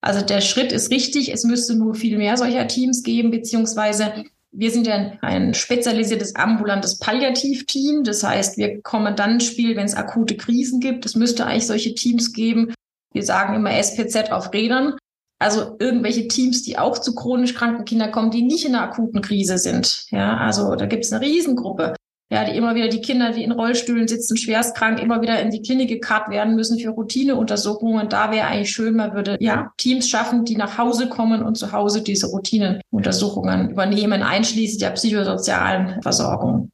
Also 0.00 0.24
der 0.24 0.40
Schritt 0.40 0.70
ist 0.70 0.90
richtig. 0.90 1.32
Es 1.32 1.44
müsste 1.44 1.74
nur 1.74 1.94
viel 1.94 2.18
mehr 2.18 2.36
solcher 2.36 2.68
Teams 2.68 3.02
geben, 3.02 3.30
beziehungsweise 3.30 4.24
wir 4.52 4.70
sind 4.70 4.86
ja 4.86 5.12
ein 5.22 5.52
spezialisiertes 5.54 6.36
ambulantes 6.36 6.98
Palliativteam. 6.98 8.04
Das 8.04 8.22
heißt, 8.22 8.56
wir 8.56 8.80
kommen 8.82 9.16
dann 9.16 9.32
ins 9.32 9.46
Spiel, 9.46 9.76
wenn 9.76 9.86
es 9.86 9.94
akute 9.94 10.36
Krisen 10.36 10.78
gibt. 10.78 11.04
Es 11.04 11.16
müsste 11.16 11.46
eigentlich 11.46 11.66
solche 11.66 11.94
Teams 11.94 12.32
geben. 12.32 12.72
Wir 13.12 13.24
sagen 13.24 13.54
immer 13.54 13.76
SPZ 13.76 14.30
auf 14.30 14.52
Rädern. 14.52 14.94
Also 15.38 15.76
irgendwelche 15.78 16.28
Teams, 16.28 16.62
die 16.62 16.78
auch 16.78 16.98
zu 16.98 17.14
chronisch 17.14 17.54
kranken 17.54 17.84
Kindern 17.84 18.12
kommen, 18.12 18.30
die 18.30 18.42
nicht 18.42 18.64
in 18.64 18.74
einer 18.74 18.84
akuten 18.84 19.20
Krise 19.20 19.58
sind. 19.58 20.06
Ja, 20.10 20.36
also 20.36 20.74
da 20.74 20.86
gibt 20.86 21.04
es 21.04 21.12
eine 21.12 21.24
Riesengruppe. 21.24 21.94
Ja, 22.30 22.44
die 22.44 22.56
immer 22.56 22.74
wieder 22.74 22.88
die 22.88 23.02
Kinder, 23.02 23.32
die 23.32 23.44
in 23.44 23.52
Rollstühlen 23.52 24.08
sitzen, 24.08 24.36
schwerstkrank, 24.36 25.00
immer 25.00 25.20
wieder 25.20 25.40
in 25.40 25.50
die 25.50 25.60
Klinik 25.60 25.88
gekarrt 25.88 26.30
werden 26.30 26.56
müssen 26.56 26.78
für 26.78 26.88
Routineuntersuchungen. 26.88 28.08
Da 28.08 28.32
wäre 28.32 28.46
eigentlich 28.46 28.70
schön, 28.70 28.96
man 28.96 29.14
würde 29.14 29.36
ja 29.40 29.70
Teams 29.76 30.08
schaffen, 30.08 30.44
die 30.44 30.56
nach 30.56 30.78
Hause 30.78 31.08
kommen 31.08 31.42
und 31.42 31.56
zu 31.56 31.70
Hause 31.72 32.02
diese 32.02 32.28
Routinenuntersuchungen 32.28 33.70
übernehmen, 33.70 34.22
einschließlich 34.22 34.78
der 34.78 34.90
psychosozialen 34.90 36.00
Versorgung. 36.00 36.70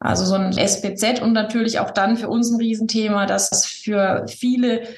Also 0.00 0.24
so 0.24 0.34
ein 0.34 0.56
SPZ 0.56 1.20
und 1.20 1.32
natürlich 1.32 1.78
auch 1.78 1.90
dann 1.90 2.16
für 2.16 2.28
uns 2.28 2.50
ein 2.50 2.56
Riesenthema, 2.56 3.26
dass 3.26 3.66
für 3.66 4.26
viele 4.28 4.88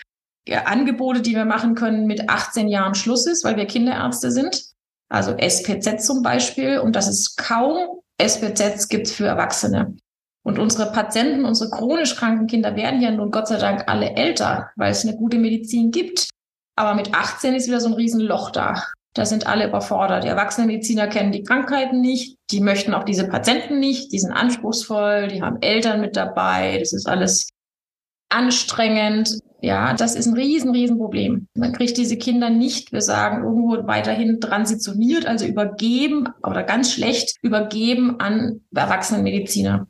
Angebote, 0.54 1.20
die 1.20 1.34
wir 1.34 1.44
machen 1.44 1.74
können, 1.74 2.06
mit 2.06 2.28
18 2.28 2.68
Jahren 2.68 2.94
Schluss 2.94 3.26
ist, 3.26 3.44
weil 3.44 3.56
wir 3.56 3.66
Kinderärzte 3.66 4.30
sind. 4.30 4.64
Also 5.08 5.36
SPZ 5.36 6.04
zum 6.04 6.22
Beispiel. 6.22 6.78
Und 6.78 6.96
das 6.96 7.08
ist 7.08 7.36
kaum 7.36 8.00
SPZs 8.20 8.88
gibt 8.88 9.08
für 9.08 9.26
Erwachsene. 9.26 9.96
Und 10.42 10.58
unsere 10.58 10.92
Patienten, 10.92 11.44
unsere 11.44 11.70
chronisch 11.70 12.16
kranken 12.16 12.46
Kinder 12.46 12.74
werden 12.74 13.00
ja 13.00 13.10
nun 13.10 13.30
Gott 13.30 13.48
sei 13.48 13.58
Dank 13.58 13.84
alle 13.86 14.16
älter, 14.16 14.70
weil 14.76 14.90
es 14.90 15.04
eine 15.04 15.16
gute 15.16 15.38
Medizin 15.38 15.90
gibt. 15.90 16.30
Aber 16.76 16.94
mit 16.94 17.14
18 17.14 17.54
ist 17.54 17.66
wieder 17.66 17.80
so 17.80 17.88
ein 17.88 17.94
Riesenloch 17.94 18.50
da. 18.50 18.82
Da 19.14 19.26
sind 19.26 19.46
alle 19.46 19.66
überfordert. 19.66 20.24
Die 20.24 20.28
Erwachsenenmediziner 20.28 21.08
kennen 21.08 21.32
die 21.32 21.42
Krankheiten 21.42 22.00
nicht. 22.00 22.36
Die 22.50 22.60
möchten 22.60 22.94
auch 22.94 23.04
diese 23.04 23.26
Patienten 23.26 23.80
nicht. 23.80 24.12
Die 24.12 24.18
sind 24.20 24.32
anspruchsvoll. 24.32 25.28
Die 25.28 25.42
haben 25.42 25.60
Eltern 25.60 26.00
mit 26.00 26.16
dabei. 26.16 26.78
Das 26.78 26.92
ist 26.92 27.08
alles 27.08 27.48
anstrengend. 28.28 29.40
Ja, 29.60 29.92
das 29.94 30.14
ist 30.14 30.26
ein 30.26 30.34
riesen, 30.34 30.70
riesen 30.70 30.98
Problem. 30.98 31.48
Man 31.54 31.72
kriegt 31.72 31.96
diese 31.96 32.16
Kinder 32.16 32.48
nicht, 32.48 32.92
wir 32.92 33.00
sagen, 33.00 33.42
irgendwo 33.42 33.86
weiterhin 33.88 34.40
transitioniert, 34.40 35.26
also 35.26 35.46
übergeben 35.46 36.28
oder 36.44 36.62
ganz 36.62 36.92
schlecht 36.92 37.36
übergeben 37.42 38.20
an 38.20 38.60
Erwachsenenmediziner. 38.74 39.88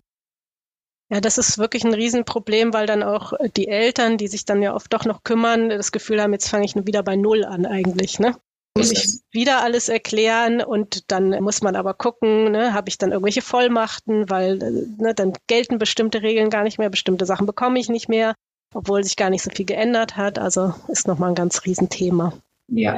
Ja, 1.10 1.20
das 1.20 1.38
ist 1.38 1.58
wirklich 1.58 1.84
ein 1.84 1.94
Riesenproblem, 1.94 2.72
weil 2.72 2.86
dann 2.86 3.02
auch 3.02 3.32
die 3.56 3.68
Eltern, 3.68 4.18
die 4.18 4.28
sich 4.28 4.44
dann 4.44 4.62
ja 4.62 4.74
oft 4.74 4.92
doch 4.92 5.04
noch 5.04 5.22
kümmern, 5.22 5.70
das 5.70 5.92
Gefühl 5.92 6.22
haben, 6.22 6.32
jetzt 6.32 6.48
fange 6.48 6.64
ich 6.64 6.74
nur 6.74 6.86
wieder 6.86 7.02
bei 7.02 7.16
Null 7.16 7.44
an 7.44 7.66
eigentlich, 7.66 8.18
ne? 8.18 8.36
Muss 8.76 8.92
ich 8.92 9.08
wieder 9.32 9.62
alles 9.62 9.88
erklären 9.88 10.62
und 10.62 11.10
dann 11.10 11.30
muss 11.42 11.62
man 11.62 11.74
aber 11.76 11.94
gucken, 11.94 12.52
ne, 12.52 12.74
habe 12.74 12.90
ich 12.90 12.98
dann 12.98 13.10
irgendwelche 13.10 13.42
Vollmachten, 13.42 14.30
weil 14.30 14.56
ne, 14.56 15.14
dann 15.14 15.32
gelten 15.48 15.78
bestimmte 15.78 16.22
Regeln 16.22 16.48
gar 16.48 16.62
nicht 16.62 16.78
mehr, 16.78 16.90
bestimmte 16.90 17.26
Sachen 17.26 17.46
bekomme 17.46 17.80
ich 17.80 17.88
nicht 17.88 18.08
mehr 18.08 18.34
obwohl 18.74 19.04
sich 19.04 19.16
gar 19.16 19.30
nicht 19.30 19.42
so 19.42 19.50
viel 19.50 19.66
geändert 19.66 20.16
hat. 20.16 20.38
Also 20.38 20.74
ist 20.88 21.08
nochmal 21.08 21.30
ein 21.30 21.34
ganz 21.34 21.64
Riesenthema. 21.64 22.32
Ja. 22.68 22.96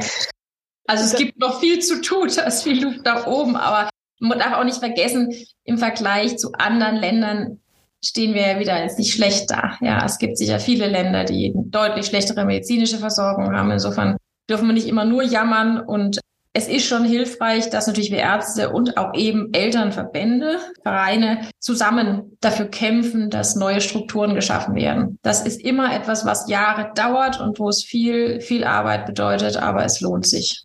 Also 0.87 1.05
es 1.05 1.15
gibt 1.15 1.39
noch 1.39 1.61
viel 1.61 1.81
zu 1.81 2.01
tun, 2.01 2.31
da 2.37 2.43
ist 2.43 2.63
viel 2.63 2.83
Luft 2.83 3.05
nach 3.05 3.27
oben, 3.27 3.57
aber 3.57 3.91
man 4.19 4.39
darf 4.39 4.55
auch 4.55 4.65
nicht 4.65 4.79
vergessen, 4.79 5.33
im 5.65 5.79
Vergleich 5.79 6.37
zu 6.39 6.53
anderen 6.53 6.97
Ländern 6.97 7.61
stehen 8.03 8.35
wir 8.35 8.47
ja 8.47 8.59
wieder 8.59 8.83
jetzt 8.83 8.99
nicht 8.99 9.13
schlecht 9.13 9.51
da. 9.51 9.77
Ja, 9.81 10.05
es 10.05 10.19
gibt 10.19 10.39
sicher 10.39 10.59
viele 10.59 10.89
Länder, 10.89 11.25
die 11.25 11.53
deutlich 11.55 12.07
schlechtere 12.07 12.45
medizinische 12.45 12.99
Versorgung 12.99 13.55
haben. 13.55 13.71
Insofern 13.71 14.17
dürfen 14.49 14.67
wir 14.67 14.75
nicht 14.75 14.89
immer 14.89 15.05
nur 15.05 15.23
jammern 15.23 15.81
und 15.81 16.21
es 16.53 16.67
ist 16.67 16.87
schon 16.87 17.05
hilfreich, 17.05 17.71
dass 17.71 17.87
natürlich 17.87 18.11
wir 18.11 18.19
Ärzte 18.19 18.71
und 18.71 18.97
auch 18.97 19.15
eben 19.15 19.53
Elternverbände, 19.53 20.59
Vereine 20.83 21.49
zusammen 21.61 22.37
dafür 22.41 22.67
kämpfen, 22.67 23.31
dass 23.31 23.55
neue 23.55 23.81
Strukturen 23.81 24.35
geschaffen 24.35 24.75
werden. 24.75 25.19
Das 25.23 25.43
ist 25.47 25.61
immer 25.61 25.95
etwas, 25.95 26.25
was 26.25 26.49
Jahre 26.49 26.93
dauert 26.95 27.41
und 27.41 27.59
wo 27.61 27.69
es 27.69 27.85
viel, 27.85 28.41
viel 28.41 28.65
Arbeit 28.65 29.07
bedeutet, 29.07 29.57
aber 29.57 29.85
es 29.85 30.01
lohnt 30.01 30.27
sich. 30.27 30.65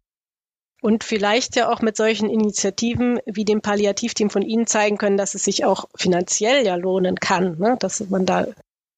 Und 0.82 1.04
vielleicht 1.04 1.56
ja 1.56 1.70
auch 1.70 1.82
mit 1.82 1.98
solchen 1.98 2.30
Initiativen 2.30 3.20
wie 3.26 3.46
dem 3.46 3.62
Palliativteam 3.62 4.30
von 4.30 4.44
Ihnen 4.44 4.68
zeigen 4.68 4.98
können, 4.98 5.18
dass 5.18 5.34
es 5.34 5.44
sich 5.44 5.66
auch 5.66 5.86
finanziell 5.96 6.66
ja 6.66 6.76
lohnen 6.76 7.16
kann, 7.16 7.58
ne? 7.58 7.76
dass 7.80 8.08
man 8.10 8.26
da 8.26 8.46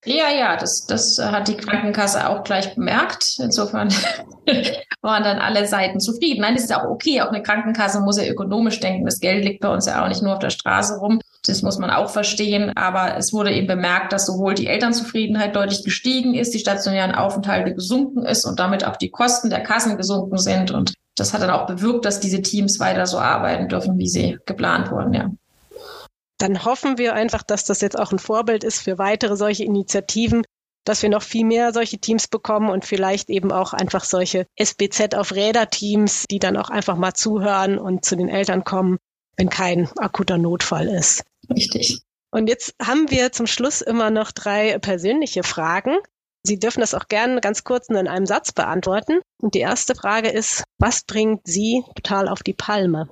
ja, 0.07 0.31
ja, 0.31 0.55
das, 0.55 0.85
das 0.85 1.19
hat 1.19 1.47
die 1.47 1.57
Krankenkasse 1.57 2.29
auch 2.29 2.43
gleich 2.43 2.73
bemerkt. 2.75 3.37
Insofern 3.39 3.89
waren 5.01 5.23
dann 5.23 5.39
alle 5.39 5.67
Seiten 5.67 5.99
zufrieden. 5.99 6.41
Nein, 6.41 6.55
das 6.55 6.63
ist 6.63 6.75
auch 6.75 6.85
okay. 6.85 7.21
Auch 7.21 7.29
eine 7.29 7.43
Krankenkasse 7.43 7.99
muss 7.99 8.17
ja 8.17 8.25
ökonomisch 8.25 8.79
denken. 8.79 9.05
Das 9.05 9.19
Geld 9.19 9.43
liegt 9.43 9.61
bei 9.61 9.69
uns 9.69 9.85
ja 9.85 10.03
auch 10.03 10.07
nicht 10.07 10.21
nur 10.21 10.33
auf 10.33 10.39
der 10.39 10.49
Straße 10.49 10.97
rum. 10.97 11.19
Das 11.45 11.61
muss 11.61 11.77
man 11.77 11.89
auch 11.89 12.09
verstehen. 12.09 12.71
Aber 12.75 13.17
es 13.17 13.33
wurde 13.33 13.51
eben 13.51 13.67
bemerkt, 13.67 14.13
dass 14.13 14.25
sowohl 14.25 14.53
die 14.53 14.67
Elternzufriedenheit 14.67 15.55
deutlich 15.55 15.83
gestiegen 15.83 16.33
ist, 16.33 16.53
die 16.53 16.59
stationären 16.59 17.13
Aufenthalte 17.13 17.73
gesunken 17.73 18.25
ist 18.25 18.45
und 18.45 18.59
damit 18.59 18.85
auch 18.85 18.95
die 18.95 19.09
Kosten 19.11 19.49
der 19.49 19.61
Kassen 19.61 19.97
gesunken 19.97 20.37
sind. 20.37 20.71
Und 20.71 20.93
das 21.15 21.33
hat 21.33 21.41
dann 21.41 21.49
auch 21.49 21.65
bewirkt, 21.65 22.05
dass 22.05 22.19
diese 22.19 22.41
Teams 22.41 22.79
weiter 22.79 23.05
so 23.05 23.19
arbeiten 23.19 23.67
dürfen, 23.67 23.97
wie 23.97 24.07
sie 24.07 24.37
geplant 24.45 24.89
wurden, 24.89 25.13
ja. 25.13 25.29
Dann 26.37 26.65
hoffen 26.65 26.97
wir 26.97 27.13
einfach, 27.13 27.43
dass 27.43 27.65
das 27.65 27.81
jetzt 27.81 27.97
auch 27.97 28.11
ein 28.11 28.19
Vorbild 28.19 28.63
ist 28.63 28.79
für 28.81 28.97
weitere 28.97 29.35
solche 29.35 29.63
Initiativen, 29.63 30.43
dass 30.85 31.01
wir 31.01 31.09
noch 31.09 31.23
viel 31.23 31.45
mehr 31.45 31.73
solche 31.73 31.97
Teams 31.97 32.27
bekommen 32.27 32.69
und 32.69 32.85
vielleicht 32.85 33.29
eben 33.29 33.51
auch 33.51 33.73
einfach 33.73 34.03
solche 34.03 34.47
SBZ 34.55 35.15
auf 35.15 35.33
Räder-Teams, 35.33 36.25
die 36.29 36.39
dann 36.39 36.55
auch 36.55 36.69
einfach 36.69 36.95
mal 36.95 37.13
zuhören 37.13 37.77
und 37.77 38.05
zu 38.05 38.15
den 38.15 38.29
Eltern 38.29 38.63
kommen, 38.63 38.97
wenn 39.35 39.49
kein 39.49 39.89
akuter 39.97 40.37
Notfall 40.37 40.87
ist. 40.87 41.23
Richtig. 41.49 42.01
Und 42.31 42.47
jetzt 42.47 42.75
haben 42.81 43.09
wir 43.09 43.31
zum 43.31 43.47
Schluss 43.47 43.81
immer 43.81 44.09
noch 44.11 44.31
drei 44.31 44.77
persönliche 44.79 45.43
Fragen. 45.43 45.97
Sie 46.43 46.59
dürfen 46.59 46.79
das 46.79 46.93
auch 46.93 47.07
gerne 47.07 47.41
ganz 47.41 47.63
kurz 47.63 47.89
nur 47.89 47.99
in 47.99 48.07
einem 48.07 48.25
Satz 48.25 48.51
beantworten. 48.51 49.19
Und 49.41 49.55
die 49.55 49.59
erste 49.59 49.95
Frage 49.95 50.29
ist, 50.29 50.63
was 50.77 51.03
bringt 51.03 51.41
Sie 51.45 51.83
total 51.95 52.27
auf 52.29 52.43
die 52.43 52.53
Palme? 52.53 53.09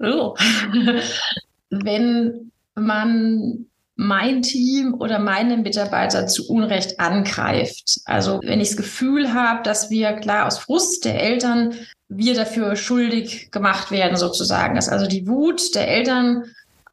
Oh. 0.00 0.34
Wenn 1.72 2.52
man 2.74 3.66
mein 3.94 4.42
Team 4.42 4.94
oder 4.94 5.18
meine 5.18 5.56
Mitarbeiter 5.58 6.26
zu 6.26 6.48
Unrecht 6.48 6.98
angreift. 6.98 8.00
Also 8.06 8.40
wenn 8.42 8.60
ich 8.60 8.68
das 8.68 8.76
Gefühl 8.76 9.34
habe, 9.34 9.62
dass 9.62 9.90
wir 9.90 10.12
klar 10.14 10.46
aus 10.46 10.58
Frust 10.58 11.04
der 11.04 11.20
Eltern 11.20 11.74
wir 12.08 12.34
dafür 12.34 12.76
schuldig 12.76 13.50
gemacht 13.50 13.90
werden 13.90 14.16
sozusagen, 14.16 14.74
dass 14.74 14.88
also 14.88 15.06
die 15.06 15.26
Wut 15.26 15.74
der 15.74 15.88
Eltern 15.88 16.44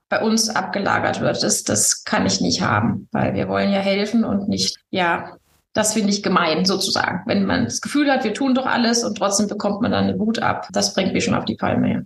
bei 0.08 0.22
uns 0.22 0.50
abgelagert 0.50 1.22
wird. 1.22 1.44
Das, 1.44 1.63
das 1.63 2.04
kann 2.04 2.26
ich 2.26 2.42
nicht 2.42 2.62
haben, 2.62 3.08
weil 3.12 3.34
wir 3.34 3.48
wollen 3.48 3.72
ja 3.72 3.80
helfen 3.80 4.24
und 4.24 4.50
nicht, 4.50 4.78
ja, 4.89 5.36
das 5.74 5.94
finde 5.94 6.10
ich 6.10 6.24
gemein 6.24 6.65
sozusagen. 6.65 7.22
Wenn 7.26 7.46
man 7.46 7.65
das 7.65 7.82
Gefühl 7.82 8.12
hat, 8.12 8.24
wir 8.24 8.34
tun 8.34 8.56
doch 8.56 8.65
alles 8.65 9.04
und 9.04 9.18
trotzdem 9.18 9.48
bekommt 9.48 9.82
man 9.82 9.92
dann 9.92 10.06
eine 10.06 10.20
Wut 10.20 10.39
ab, 10.39 10.68
das 10.72 10.94
bringt 10.94 11.13
mich 11.13 11.26
schon 11.26 11.36
auf 11.36 11.46
die 11.46 11.56
Palme. 11.56 12.06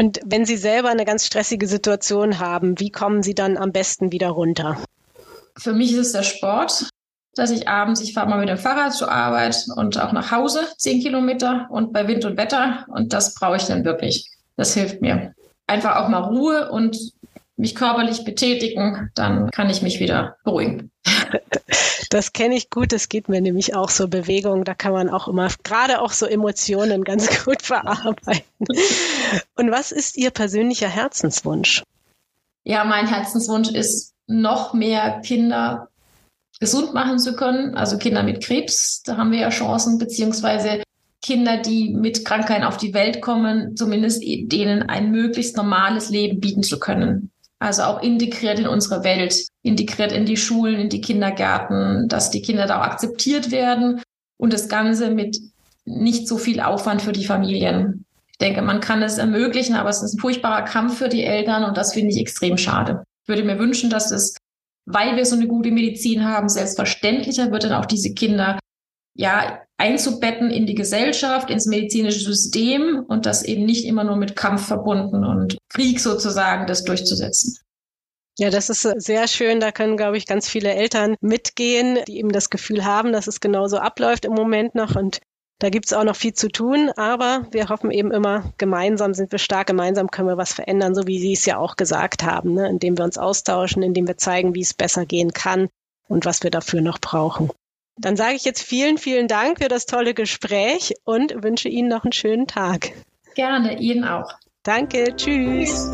Und 0.00 0.18
wenn 0.24 0.46
Sie 0.46 0.56
selber 0.56 0.88
eine 0.88 1.04
ganz 1.04 1.26
stressige 1.26 1.66
Situation 1.66 2.38
haben, 2.38 2.80
wie 2.80 2.88
kommen 2.88 3.22
Sie 3.22 3.34
dann 3.34 3.58
am 3.58 3.70
besten 3.70 4.12
wieder 4.12 4.30
runter? 4.30 4.78
Für 5.58 5.74
mich 5.74 5.92
ist 5.92 5.98
es 5.98 6.12
der 6.12 6.22
Sport, 6.22 6.88
dass 7.34 7.50
ich 7.50 7.68
abends, 7.68 8.00
ich 8.00 8.14
fahre 8.14 8.26
mal 8.26 8.38
mit 8.38 8.48
dem 8.48 8.56
Fahrrad 8.56 8.94
zur 8.94 9.12
Arbeit 9.12 9.66
und 9.76 10.00
auch 10.00 10.12
nach 10.12 10.30
Hause, 10.30 10.60
zehn 10.78 11.02
Kilometer 11.02 11.66
und 11.70 11.92
bei 11.92 12.08
Wind 12.08 12.24
und 12.24 12.38
Wetter. 12.38 12.86
Und 12.88 13.12
das 13.12 13.34
brauche 13.34 13.56
ich 13.56 13.64
dann 13.64 13.84
wirklich. 13.84 14.30
Das 14.56 14.72
hilft 14.72 15.02
mir 15.02 15.34
einfach 15.66 15.96
auch 15.96 16.08
mal 16.08 16.22
Ruhe 16.22 16.70
und 16.70 16.96
mich 17.60 17.74
körperlich 17.74 18.24
betätigen, 18.24 19.10
dann 19.14 19.50
kann 19.50 19.70
ich 19.70 19.82
mich 19.82 20.00
wieder 20.00 20.36
beruhigen. 20.44 20.90
Das 22.10 22.32
kenne 22.32 22.56
ich 22.56 22.70
gut, 22.70 22.92
das 22.92 23.08
geht 23.08 23.28
mir 23.28 23.40
nämlich 23.40 23.76
auch 23.76 23.88
so 23.88 24.08
Bewegung, 24.08 24.64
da 24.64 24.74
kann 24.74 24.92
man 24.92 25.08
auch 25.08 25.28
immer 25.28 25.48
gerade 25.62 26.00
auch 26.00 26.10
so 26.10 26.26
Emotionen 26.26 27.04
ganz 27.04 27.44
gut 27.44 27.62
verarbeiten. 27.62 28.66
Und 29.54 29.70
was 29.70 29.92
ist 29.92 30.16
Ihr 30.16 30.30
persönlicher 30.30 30.88
Herzenswunsch? 30.88 31.84
Ja, 32.64 32.84
mein 32.84 33.06
Herzenswunsch 33.06 33.70
ist 33.70 34.14
noch 34.26 34.74
mehr 34.74 35.20
Kinder 35.20 35.88
gesund 36.58 36.92
machen 36.94 37.18
zu 37.18 37.36
können, 37.36 37.74
also 37.74 37.96
Kinder 37.96 38.22
mit 38.22 38.42
Krebs, 38.42 39.02
da 39.02 39.16
haben 39.16 39.32
wir 39.32 39.38
ja 39.38 39.50
Chancen, 39.50 39.98
beziehungsweise 39.98 40.82
Kinder, 41.22 41.58
die 41.58 41.90
mit 41.90 42.24
Krankheiten 42.24 42.64
auf 42.64 42.76
die 42.76 42.94
Welt 42.94 43.20
kommen, 43.20 43.76
zumindest 43.76 44.22
denen 44.22 44.82
ein 44.82 45.10
möglichst 45.10 45.56
normales 45.56 46.10
Leben 46.10 46.40
bieten 46.40 46.62
zu 46.62 46.78
können. 46.78 47.30
Also 47.60 47.82
auch 47.82 48.02
integriert 48.02 48.58
in 48.58 48.66
unsere 48.66 49.04
Welt, 49.04 49.46
integriert 49.62 50.12
in 50.12 50.24
die 50.24 50.38
Schulen, 50.38 50.80
in 50.80 50.88
die 50.88 51.02
Kindergärten, 51.02 52.08
dass 52.08 52.30
die 52.30 52.40
Kinder 52.40 52.66
da 52.66 52.80
auch 52.80 52.84
akzeptiert 52.84 53.50
werden 53.50 54.02
und 54.38 54.52
das 54.52 54.68
Ganze 54.68 55.10
mit 55.10 55.38
nicht 55.84 56.26
so 56.26 56.38
viel 56.38 56.60
Aufwand 56.60 57.02
für 57.02 57.12
die 57.12 57.26
Familien. 57.26 58.06
Ich 58.30 58.38
denke, 58.38 58.62
man 58.62 58.80
kann 58.80 59.02
es 59.02 59.18
ermöglichen, 59.18 59.76
aber 59.76 59.90
es 59.90 60.02
ist 60.02 60.14
ein 60.14 60.20
furchtbarer 60.20 60.62
Kampf 60.62 60.96
für 60.96 61.10
die 61.10 61.24
Eltern 61.24 61.64
und 61.64 61.76
das 61.76 61.92
finde 61.92 62.10
ich 62.10 62.18
extrem 62.18 62.56
schade. 62.56 63.04
Ich 63.22 63.28
würde 63.28 63.44
mir 63.44 63.58
wünschen, 63.58 63.90
dass 63.90 64.10
es, 64.10 64.36
weil 64.86 65.16
wir 65.16 65.26
so 65.26 65.36
eine 65.36 65.46
gute 65.46 65.70
Medizin 65.70 66.24
haben, 66.24 66.48
selbstverständlicher 66.48 67.52
wird, 67.52 67.64
dann 67.64 67.74
auch 67.74 67.86
diese 67.86 68.14
Kinder 68.14 68.58
ja, 69.14 69.60
einzubetten 69.80 70.50
in 70.50 70.66
die 70.66 70.74
Gesellschaft, 70.74 71.50
ins 71.50 71.66
medizinische 71.66 72.20
System 72.20 73.04
und 73.08 73.26
das 73.26 73.42
eben 73.42 73.64
nicht 73.64 73.86
immer 73.86 74.04
nur 74.04 74.16
mit 74.16 74.36
Kampf 74.36 74.66
verbunden 74.66 75.24
und 75.24 75.56
Krieg 75.70 76.00
sozusagen 76.00 76.66
das 76.66 76.84
durchzusetzen. 76.84 77.58
Ja, 78.38 78.50
das 78.50 78.70
ist 78.70 78.82
sehr 78.82 79.26
schön. 79.26 79.60
Da 79.60 79.72
können, 79.72 79.96
glaube 79.96 80.16
ich, 80.16 80.26
ganz 80.26 80.48
viele 80.48 80.72
Eltern 80.72 81.16
mitgehen, 81.20 81.98
die 82.06 82.18
eben 82.18 82.30
das 82.30 82.50
Gefühl 82.50 82.84
haben, 82.84 83.12
dass 83.12 83.26
es 83.26 83.40
genauso 83.40 83.78
abläuft 83.78 84.24
im 84.24 84.32
Moment 84.32 84.74
noch. 84.74 84.96
Und 84.96 85.20
da 85.58 85.68
gibt 85.68 85.86
es 85.86 85.92
auch 85.92 86.04
noch 86.04 86.16
viel 86.16 86.32
zu 86.32 86.48
tun. 86.48 86.90
Aber 86.96 87.46
wir 87.50 87.68
hoffen 87.68 87.90
eben 87.90 88.10
immer, 88.10 88.52
gemeinsam 88.56 89.12
sind 89.14 89.32
wir 89.32 89.38
stark, 89.38 89.66
gemeinsam 89.66 90.10
können 90.10 90.28
wir 90.28 90.38
was 90.38 90.54
verändern, 90.54 90.94
so 90.94 91.06
wie 91.06 91.18
Sie 91.18 91.32
es 91.32 91.44
ja 91.44 91.58
auch 91.58 91.76
gesagt 91.76 92.22
haben, 92.22 92.54
ne? 92.54 92.68
indem 92.68 92.96
wir 92.96 93.04
uns 93.04 93.18
austauschen, 93.18 93.82
indem 93.82 94.06
wir 94.06 94.16
zeigen, 94.16 94.54
wie 94.54 94.62
es 94.62 94.72
besser 94.72 95.04
gehen 95.04 95.32
kann 95.32 95.68
und 96.08 96.24
was 96.24 96.42
wir 96.42 96.50
dafür 96.50 96.80
noch 96.80 96.98
brauchen. 96.98 97.50
Dann 98.00 98.16
sage 98.16 98.34
ich 98.34 98.44
jetzt 98.46 98.62
vielen, 98.62 98.96
vielen 98.96 99.28
Dank 99.28 99.58
für 99.62 99.68
das 99.68 99.84
tolle 99.84 100.14
Gespräch 100.14 100.94
und 101.04 101.42
wünsche 101.42 101.68
Ihnen 101.68 101.88
noch 101.88 102.04
einen 102.04 102.12
schönen 102.12 102.46
Tag. 102.46 102.92
Gerne, 103.34 103.78
Ihnen 103.78 104.04
auch. 104.04 104.32
Danke, 104.62 105.14
tschüss. 105.16 105.90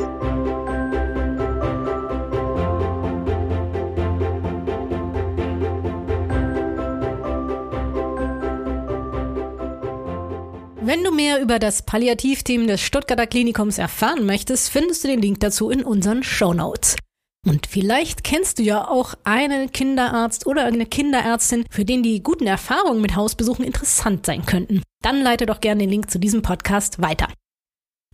Wenn 10.80 11.02
du 11.02 11.10
mehr 11.10 11.40
über 11.40 11.58
das 11.58 11.82
Palliativteam 11.82 12.68
des 12.68 12.80
Stuttgarter 12.80 13.26
Klinikums 13.26 13.78
erfahren 13.78 14.24
möchtest, 14.24 14.70
findest 14.70 15.02
du 15.02 15.08
den 15.08 15.20
Link 15.20 15.40
dazu 15.40 15.70
in 15.70 15.82
unseren 15.82 16.22
Show 16.22 16.54
Notes. 16.54 16.96
Und 17.46 17.68
vielleicht 17.68 18.24
kennst 18.24 18.58
du 18.58 18.64
ja 18.64 18.88
auch 18.88 19.14
einen 19.22 19.70
Kinderarzt 19.70 20.46
oder 20.46 20.64
eine 20.64 20.84
Kinderärztin, 20.84 21.64
für 21.70 21.84
den 21.84 22.02
die 22.02 22.20
guten 22.22 22.46
Erfahrungen 22.46 23.00
mit 23.00 23.14
Hausbesuchen 23.14 23.64
interessant 23.64 24.26
sein 24.26 24.44
könnten. 24.44 24.82
Dann 25.02 25.22
leite 25.22 25.46
doch 25.46 25.60
gerne 25.60 25.82
den 25.82 25.90
Link 25.90 26.10
zu 26.10 26.18
diesem 26.18 26.42
Podcast 26.42 27.00
weiter. 27.00 27.28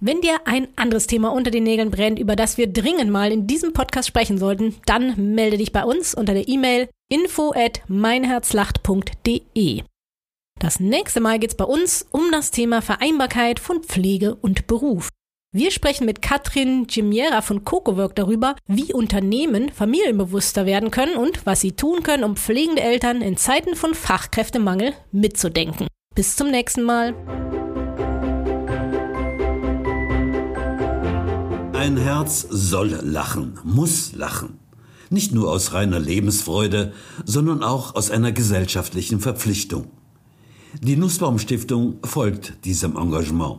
Wenn 0.04 0.20
dir 0.20 0.40
ein 0.46 0.68
anderes 0.76 1.06
Thema 1.06 1.32
unter 1.32 1.50
den 1.50 1.62
Nägeln 1.62 1.90
brennt, 1.90 2.18
über 2.18 2.36
das 2.36 2.58
wir 2.58 2.66
dringend 2.66 3.10
mal 3.10 3.32
in 3.32 3.46
diesem 3.46 3.72
Podcast 3.72 4.08
sprechen 4.08 4.36
sollten, 4.36 4.74
dann 4.84 5.34
melde 5.34 5.56
dich 5.56 5.72
bei 5.72 5.84
uns 5.84 6.12
unter 6.12 6.34
der 6.34 6.48
E-Mail 6.48 6.88
info 7.08 7.52
at 7.54 7.82
meinherzlacht.de. 7.88 9.84
Das 10.58 10.80
nächste 10.80 11.20
Mal 11.20 11.38
geht's 11.38 11.54
bei 11.54 11.64
uns 11.64 12.04
um 12.10 12.30
das 12.32 12.50
Thema 12.50 12.82
Vereinbarkeit 12.82 13.60
von 13.60 13.82
Pflege 13.82 14.34
und 14.34 14.66
Beruf. 14.66 15.08
Wir 15.54 15.70
sprechen 15.70 16.06
mit 16.06 16.22
Katrin 16.22 16.86
Gimiera 16.86 17.42
von 17.42 17.62
CocoWork 17.62 18.16
darüber, 18.16 18.56
wie 18.66 18.94
Unternehmen 18.94 19.68
familienbewusster 19.70 20.64
werden 20.64 20.90
können 20.90 21.14
und 21.14 21.44
was 21.44 21.60
sie 21.60 21.72
tun 21.72 22.02
können, 22.02 22.24
um 22.24 22.36
pflegende 22.36 22.80
Eltern 22.80 23.20
in 23.20 23.36
Zeiten 23.36 23.76
von 23.76 23.92
Fachkräftemangel 23.92 24.94
mitzudenken. 25.10 25.88
Bis 26.14 26.36
zum 26.36 26.50
nächsten 26.50 26.84
Mal. 26.84 27.14
Ein 31.74 31.98
Herz 31.98 32.46
soll 32.48 32.98
lachen, 33.02 33.58
muss 33.62 34.14
lachen. 34.14 34.58
Nicht 35.10 35.34
nur 35.34 35.52
aus 35.52 35.74
reiner 35.74 36.00
Lebensfreude, 36.00 36.94
sondern 37.26 37.62
auch 37.62 37.94
aus 37.94 38.10
einer 38.10 38.32
gesellschaftlichen 38.32 39.20
Verpflichtung. 39.20 39.90
Die 40.80 40.96
Nussbaum 40.96 41.38
Stiftung 41.38 41.98
folgt 42.02 42.64
diesem 42.64 42.96
Engagement. 42.96 43.58